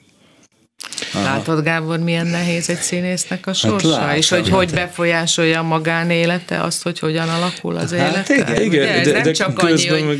[1.13, 5.63] Látod, Gábor, milyen nehéz egy színésznek a hát sorsa, hát és hogy hogy befolyásolja a
[5.63, 8.63] magánélete azt, hogy hogyan alakul az hát élete?
[8.63, 10.19] Igen, igen ez de, nem de csak annyi, hogy meg...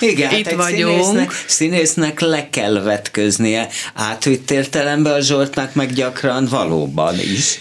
[0.00, 1.02] igen, itt hát vagyunk.
[1.02, 3.68] Színésznek, színésznek le kell vetköznie.
[3.94, 7.58] Átvitt értelemben a Zsoltnak meg gyakran valóban is.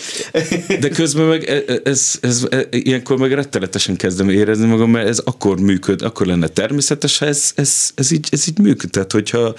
[0.79, 5.19] De közben meg ez, ez, ez, ez ilyenkor meg rettenetesen kezdem érezni magam, mert ez
[5.19, 8.89] akkor működ, akkor lenne természetes, ha ez, ez, ez, így, ez így működ.
[8.89, 9.55] Tehát, hogyha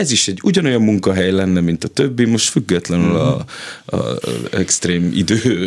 [0.00, 3.44] ez is egy ugyanolyan munkahely lenne, mint a többi, most függetlenül a,
[3.84, 4.18] a, a
[4.50, 5.66] extrém idő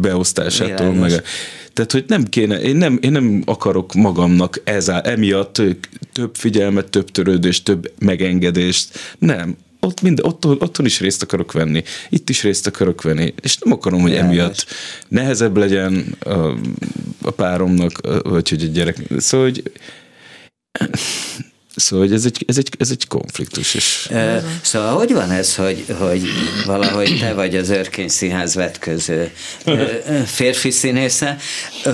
[0.00, 1.20] beosztásától, meg a,
[1.72, 5.62] tehát, hogy nem kéne, én nem, én nem akarok magamnak ez emiatt
[6.12, 8.98] több figyelmet, több törődést, több megengedést.
[9.18, 13.56] Nem, ott, mind, ott, otthon is részt akarok venni, itt is részt akarok venni, és
[13.58, 14.66] nem akarom, hogy emiatt
[15.08, 16.30] nehezebb legyen a,
[17.22, 18.96] a páromnak, vagy hogy a gyerek.
[19.18, 19.62] Szóval, hogy
[21.76, 24.06] Szóval hogy ez egy, ez egy, ez egy konfliktus is.
[24.10, 26.22] E, szóval hogy van ez, hogy, hogy
[26.66, 29.30] valahogy te vagy az Örkény Színház vetköző
[30.26, 31.36] férfi színésze,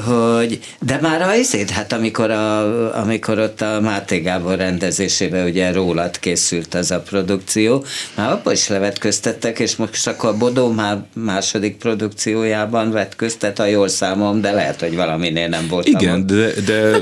[0.04, 5.72] hogy, de már a izét, hát amikor, a, amikor ott a Máté Gábor rendezésében ugye
[5.72, 11.04] rólad készült az a produkció, már abban is levetköztettek, és most akkor a Bodó már
[11.14, 15.86] második produkciójában vetköztet, ha jól számom, de lehet, hogy valaminél nem volt.
[15.86, 16.98] Igen, de, de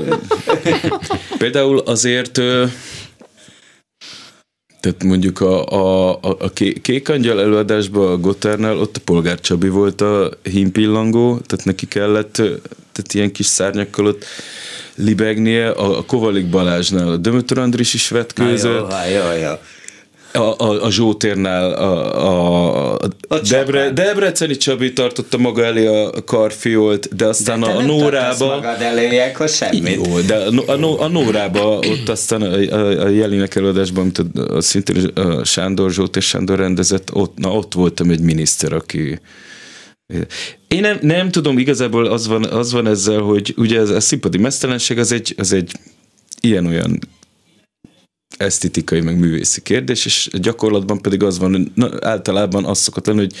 [1.37, 2.41] például azért
[4.79, 6.49] tehát mondjuk a, a, a, a
[6.81, 12.33] Kék Angyal előadásban a Goternál ott a Polgár Csabi volt a hímpillangó, tehát neki kellett
[12.91, 14.25] tehát ilyen kis szárnyakkal ott
[14.95, 18.93] libegnie, a Kovalik Balázsnál a Dömötör Andris is vetkőzött.
[19.11, 19.51] Jó, jó, jó
[20.33, 27.15] a, a, a Zsótérnál a, a, a Debre, Debreceni Csabi tartotta maga elé a karfiolt,
[27.15, 28.45] de aztán de a, a Nórába...
[28.45, 30.05] magad elé, akkor semmit.
[30.05, 34.55] Jó, de a, a, a Nórába ott aztán a, a, a Jelinek előadásban, amit a,
[34.55, 39.19] a, szintén a Sándor Zsót és Sándor rendezett, ott, na, ott voltam egy miniszter, aki
[40.67, 44.37] én nem, nem tudom, igazából az van, az van ezzel, hogy ugye ez a színpadi
[44.37, 45.71] mesztelenség az egy, az egy
[46.41, 46.99] ilyen-olyan
[48.41, 53.33] esztetikai, meg művészi kérdés, és gyakorlatban pedig az van, na, általában az szokott lenni, hogy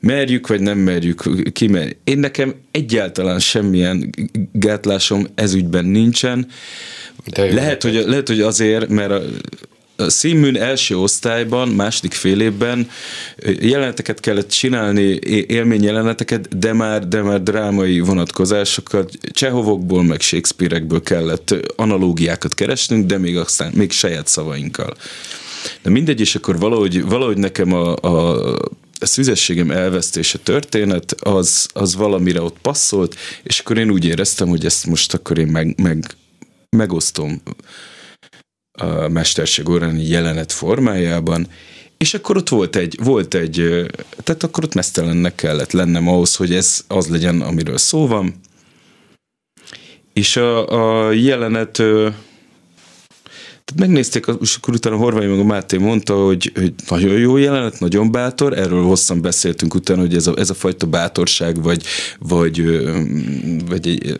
[0.00, 1.96] merjük, vagy nem merjük kimerni.
[2.04, 4.10] Én nekem egyáltalán semmilyen
[4.52, 6.46] gátlásom ezügyben nincsen.
[7.34, 9.22] Lehet hogy, lehet, hogy azért, mert a
[9.96, 12.90] színműn első osztályban, második fél évben
[13.60, 22.54] jeleneteket kellett csinálni, élményjeleneteket, de már, de már drámai vonatkozásokat, Csehovokból, meg Shakespeare-ekből kellett analógiákat
[22.54, 24.96] keresnünk, de még aztán még saját szavainkkal.
[25.82, 28.58] De mindegy, és akkor valahogy, valahogy nekem a, a
[29.00, 34.64] a szüzességem elvesztése történet, az, az valamire ott passzolt, és akkor én úgy éreztem, hogy
[34.64, 36.04] ezt most akkor én meg, meg,
[36.76, 37.42] megosztom
[38.76, 41.46] a mesterség órani jelenet formájában,
[41.96, 43.86] és akkor ott volt egy, volt egy,
[44.22, 48.34] tehát akkor ott mesztelennek kellett lennem ahhoz, hogy ez az legyen, amiről szó van.
[50.12, 51.72] És a, a jelenet,
[53.66, 57.80] tehát megnézték, és akkor utána Horvai meg a Máté mondta, hogy, hogy nagyon jó jelenet,
[57.80, 61.84] nagyon bátor, erről hosszan beszéltünk utána, hogy ez a, ez a fajta bátorság, vagy,
[62.18, 62.62] vagy,
[63.66, 64.16] vagy egy,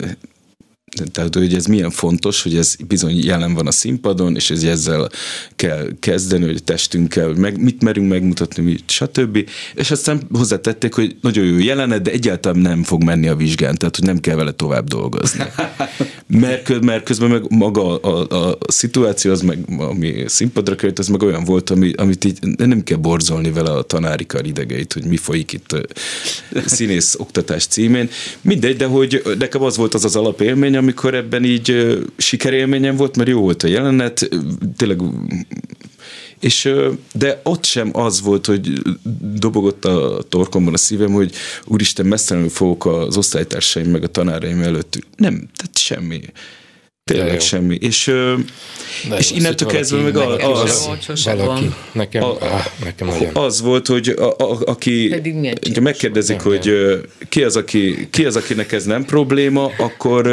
[1.13, 5.09] tehát, hogy ez milyen fontos, hogy ez bizony jelen van a színpadon, és ez ezzel
[5.57, 9.49] kell kezdeni, hogy a testünkkel, meg, mit merünk megmutatni, mit, stb.
[9.75, 13.97] És aztán hozzátették, hogy nagyon jó jelenet, de egyáltalán nem fog menni a vizsgán, tehát
[13.97, 15.45] hogy nem kell vele tovább dolgozni.
[16.29, 21.09] Mert, mert közben meg maga a, a, a szituáció, az meg, ami színpadra került, az
[21.09, 25.05] meg olyan volt, ami, amit így nem kell borzolni vele a tanári kar idegeit, hogy
[25.05, 25.77] mi folyik itt
[26.67, 28.09] színész oktatás címén.
[28.41, 33.29] Mindegy, de hogy nekem az volt az az alapélmény, amikor ebben így sikerélményem volt, mert
[33.29, 34.29] jó volt a jelenet,
[34.77, 35.01] tényleg
[36.41, 36.73] És,
[37.13, 38.73] de ott sem az volt, hogy
[39.21, 41.33] dobogott a torkomban a szívem, hogy
[41.65, 44.99] úristen, messzelenül fogok az osztálytársaim meg a tanáraim előtt.
[45.17, 46.21] Nem, tehát semmi.
[47.11, 47.75] Tényleg semmi.
[47.81, 48.05] És,
[49.09, 53.31] De és innentől kezdve meg az, az, valaki, nekem, a, á, nekem nagyon.
[53.37, 55.23] az volt, hogy a, a, aki
[55.81, 56.73] megkérdezik, hogy
[57.29, 60.27] ki az, aki, ki az, akinek ez nem probléma, akkor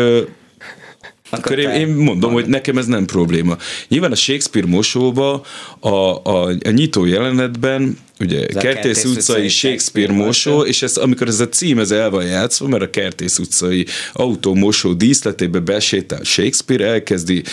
[1.38, 2.42] akkor én, én mondom, van.
[2.42, 3.58] hogy nekem ez nem probléma.
[3.88, 5.42] Nyilván a Shakespeare mosóba
[5.80, 11.40] a, a, a nyitó jelenetben ugye ez Kertész utcai Shakespeare mosó, és ez, amikor ez
[11.40, 17.44] a cím ez el van játszva, mert a Kertész utcai autómosó díszletébe besétál Shakespeare, elkezdi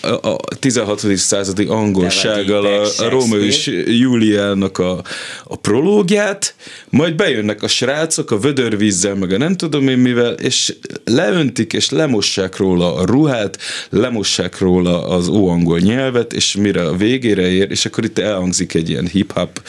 [0.00, 1.16] a, a 16.
[1.16, 5.02] századi angolsággal a, a Róma és Júliának a,
[5.44, 6.54] a prológiát,
[6.88, 10.74] majd bejönnek a srácok a vödörvízzel, meg a nem tudom én mivel, és
[11.04, 13.58] leöntik és lemossák róla a ruhát,
[13.90, 18.90] lemossák róla az óangol nyelvet, és mire a végére ér, és akkor itt elhangzik egy
[18.90, 19.62] ilyen hip-hop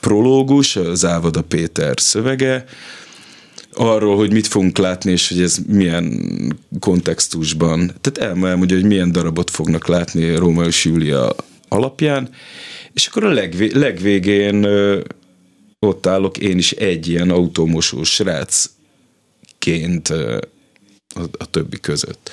[0.00, 2.64] prológus, Závada Péter szövege,
[3.72, 6.22] arról, hogy mit fogunk látni, és hogy ez milyen
[6.80, 7.92] kontextusban.
[8.00, 11.34] Tehát elmondja, hogy milyen darabot fognak látni Róma és Júlia
[11.68, 12.28] alapján,
[12.92, 14.66] és akkor a legvé- legvégén
[15.78, 20.38] ott állok én is egy ilyen autómosó srácként ö,
[21.14, 22.30] a, a többi között.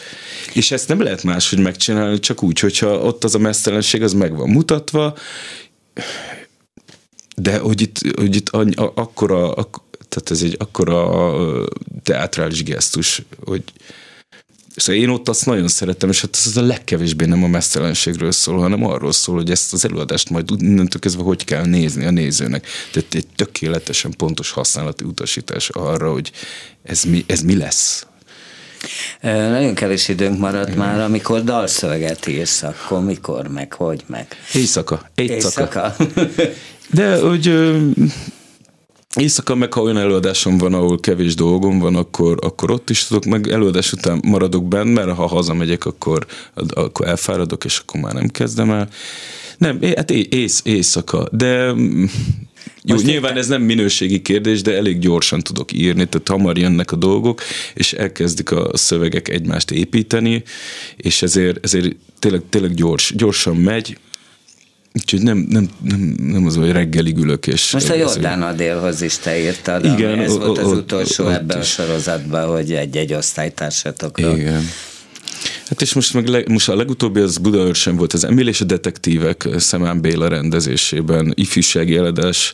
[0.54, 4.36] És ezt nem lehet máshogy megcsinálni, csak úgy, hogyha ott az a mesztelenség az meg
[4.36, 5.18] van mutatva,
[7.36, 11.28] de hogy itt, hogy itt akkora, ak, tehát ez egy akkora
[12.04, 13.64] teátrális gesztus, hogy
[14.76, 18.60] Szóval én ott azt nagyon szeretem, és hát ez a legkevésbé nem a mesztelenségről szól,
[18.60, 22.68] hanem arról szól, hogy ezt az előadást majd innentől kezdve hogy kell nézni a nézőnek.
[22.92, 26.32] Tehát egy tökéletesen pontos használati utasítás arra, hogy
[26.84, 28.06] ez mi, ez mi lesz.
[29.22, 30.80] Nagyon kevés időnk maradt Igen.
[30.80, 34.28] már, amikor dalszöveget írsz, akkor mikor, meg hogy, meg.
[34.54, 35.10] Éjszaka.
[35.16, 35.96] Éjszaka.
[36.94, 37.54] De hogy
[39.16, 43.26] éjszaka meg, ha olyan előadásom van, ahol kevés dolgom van, akkor, akkor ott is tudok,
[43.26, 46.26] meg előadás után maradok benne, mert ha hazamegyek, akkor,
[46.74, 48.88] akkor elfáradok, és akkor már nem kezdem el.
[49.58, 51.74] Nem, hát ész, éjszaka, de
[52.84, 56.92] jó, Most nyilván ez nem minőségi kérdés, de elég gyorsan tudok írni, tehát hamar jönnek
[56.92, 57.42] a dolgok,
[57.74, 60.44] és elkezdik a szövegek egymást építeni,
[60.96, 63.98] és ezért, ezért tényleg, tényleg gyors, gyorsan megy,
[64.94, 67.48] Úgyhogy nem, nem, nem, nem az, hogy reggelig ülök.
[67.48, 71.26] És Most a Jordán Adélhoz is te írtad, igen, ez o, volt az o, utolsó
[71.26, 71.64] ott ebben is.
[71.64, 74.38] a sorozatban, hogy egy-egy osztálytársatokra.
[74.38, 74.64] Igen.
[75.72, 78.66] Hát és most, meg le, most a legutóbbi az Budaörsön volt az Emil és a
[78.66, 82.54] detektívek Szemán Béla rendezésében, ifjúsági eledés,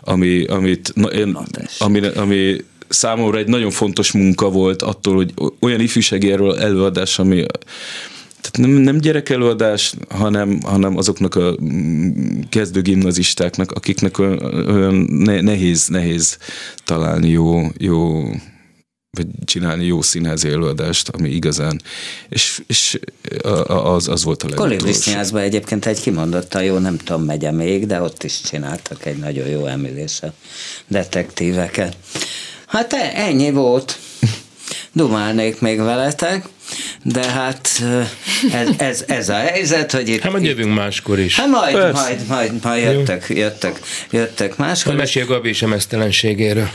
[0.00, 1.38] ami, amit, na, én,
[1.78, 2.56] ami, ami
[2.88, 7.44] számomra egy nagyon fontos munka volt attól, hogy olyan ifjúsági előadás, ami
[8.40, 14.18] tehát nem, nem gyerekelőadás, hanem, hanem azoknak a mm, kezdő gimnazistáknak, akiknek
[14.68, 16.38] olyan nehéz, nehéz
[16.84, 18.24] találni jó, jó
[19.14, 21.80] vagy csinálni jó színházi előadást, ami igazán,
[22.28, 22.98] és, és
[23.66, 25.36] az, az volt a legutolsó.
[25.36, 29.66] egyébként egy kimondottan jó, nem tudom, megye még, de ott is csináltak egy nagyon jó
[29.66, 30.32] emlés a
[30.86, 31.96] detektíveket.
[32.66, 33.98] Hát e, ennyi volt.
[34.92, 36.48] Dumálnék még veletek.
[37.02, 37.68] De hát
[38.52, 40.20] ez, ez, ez a helyzet, hogy itt...
[40.20, 41.36] Hát majd jövünk máskor is.
[41.36, 43.78] Hát majd, majd, majd, majd, majd jöttök, jöttök,
[44.10, 44.94] jöttök máskor.
[44.94, 46.68] Mesél Gabi is a mesztelenségéről.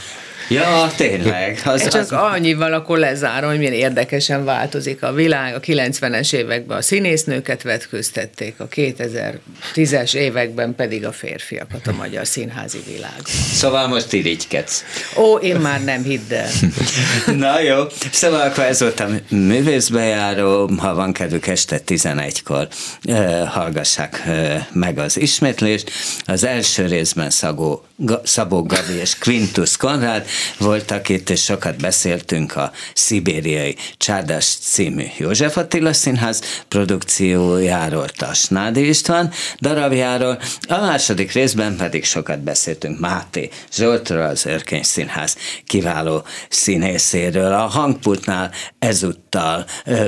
[0.50, 1.62] Ja, tényleg.
[1.66, 2.12] Az, Csak az...
[2.12, 5.56] annyival akkor lezárom, hogy milyen érdekesen változik a világ.
[5.56, 12.80] A 90-es években a színésznőket vetköztették, a 2010-es években pedig a férfiakat a magyar színházi
[12.86, 13.22] világ.
[13.54, 14.84] Szóval most irigykedsz.
[15.18, 16.50] Ó, én már nem hidd el.
[17.46, 22.68] Na jó, szóval akkor ez volt a művészbejáró, ha van kedvük este 11-kor
[23.04, 25.92] eh, hallgassák eh, meg az ismétlést.
[26.26, 27.86] Az első részben Szagó,
[28.24, 30.26] Szabó Gabi és Quintus Konrád,
[30.58, 39.32] voltak itt, és sokat beszéltünk a Szibériai Csárdás című József Attila Színház produkciójáról, Tasnádi István
[39.60, 47.54] darabjáról, a második részben pedig sokat beszéltünk Máté Zsoltról, az Örkény Színház kiváló színészéről.
[47.54, 49.66] A hangpultnál ezúttal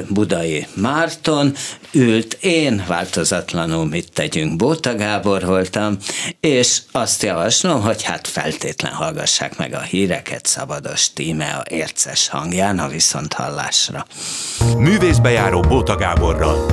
[0.10, 1.56] Budai Márton
[1.92, 5.98] ült, én változatlanul mit tegyünk, Bóta Gábor voltam,
[6.40, 12.28] és azt javaslom, hogy hát feltétlen hallgassák meg a hírek, Gyereket szabados tíme a érces
[12.28, 14.06] hangján a viszonthallásra.
[14.78, 16.66] Művészbejáró Bóta Gáborral.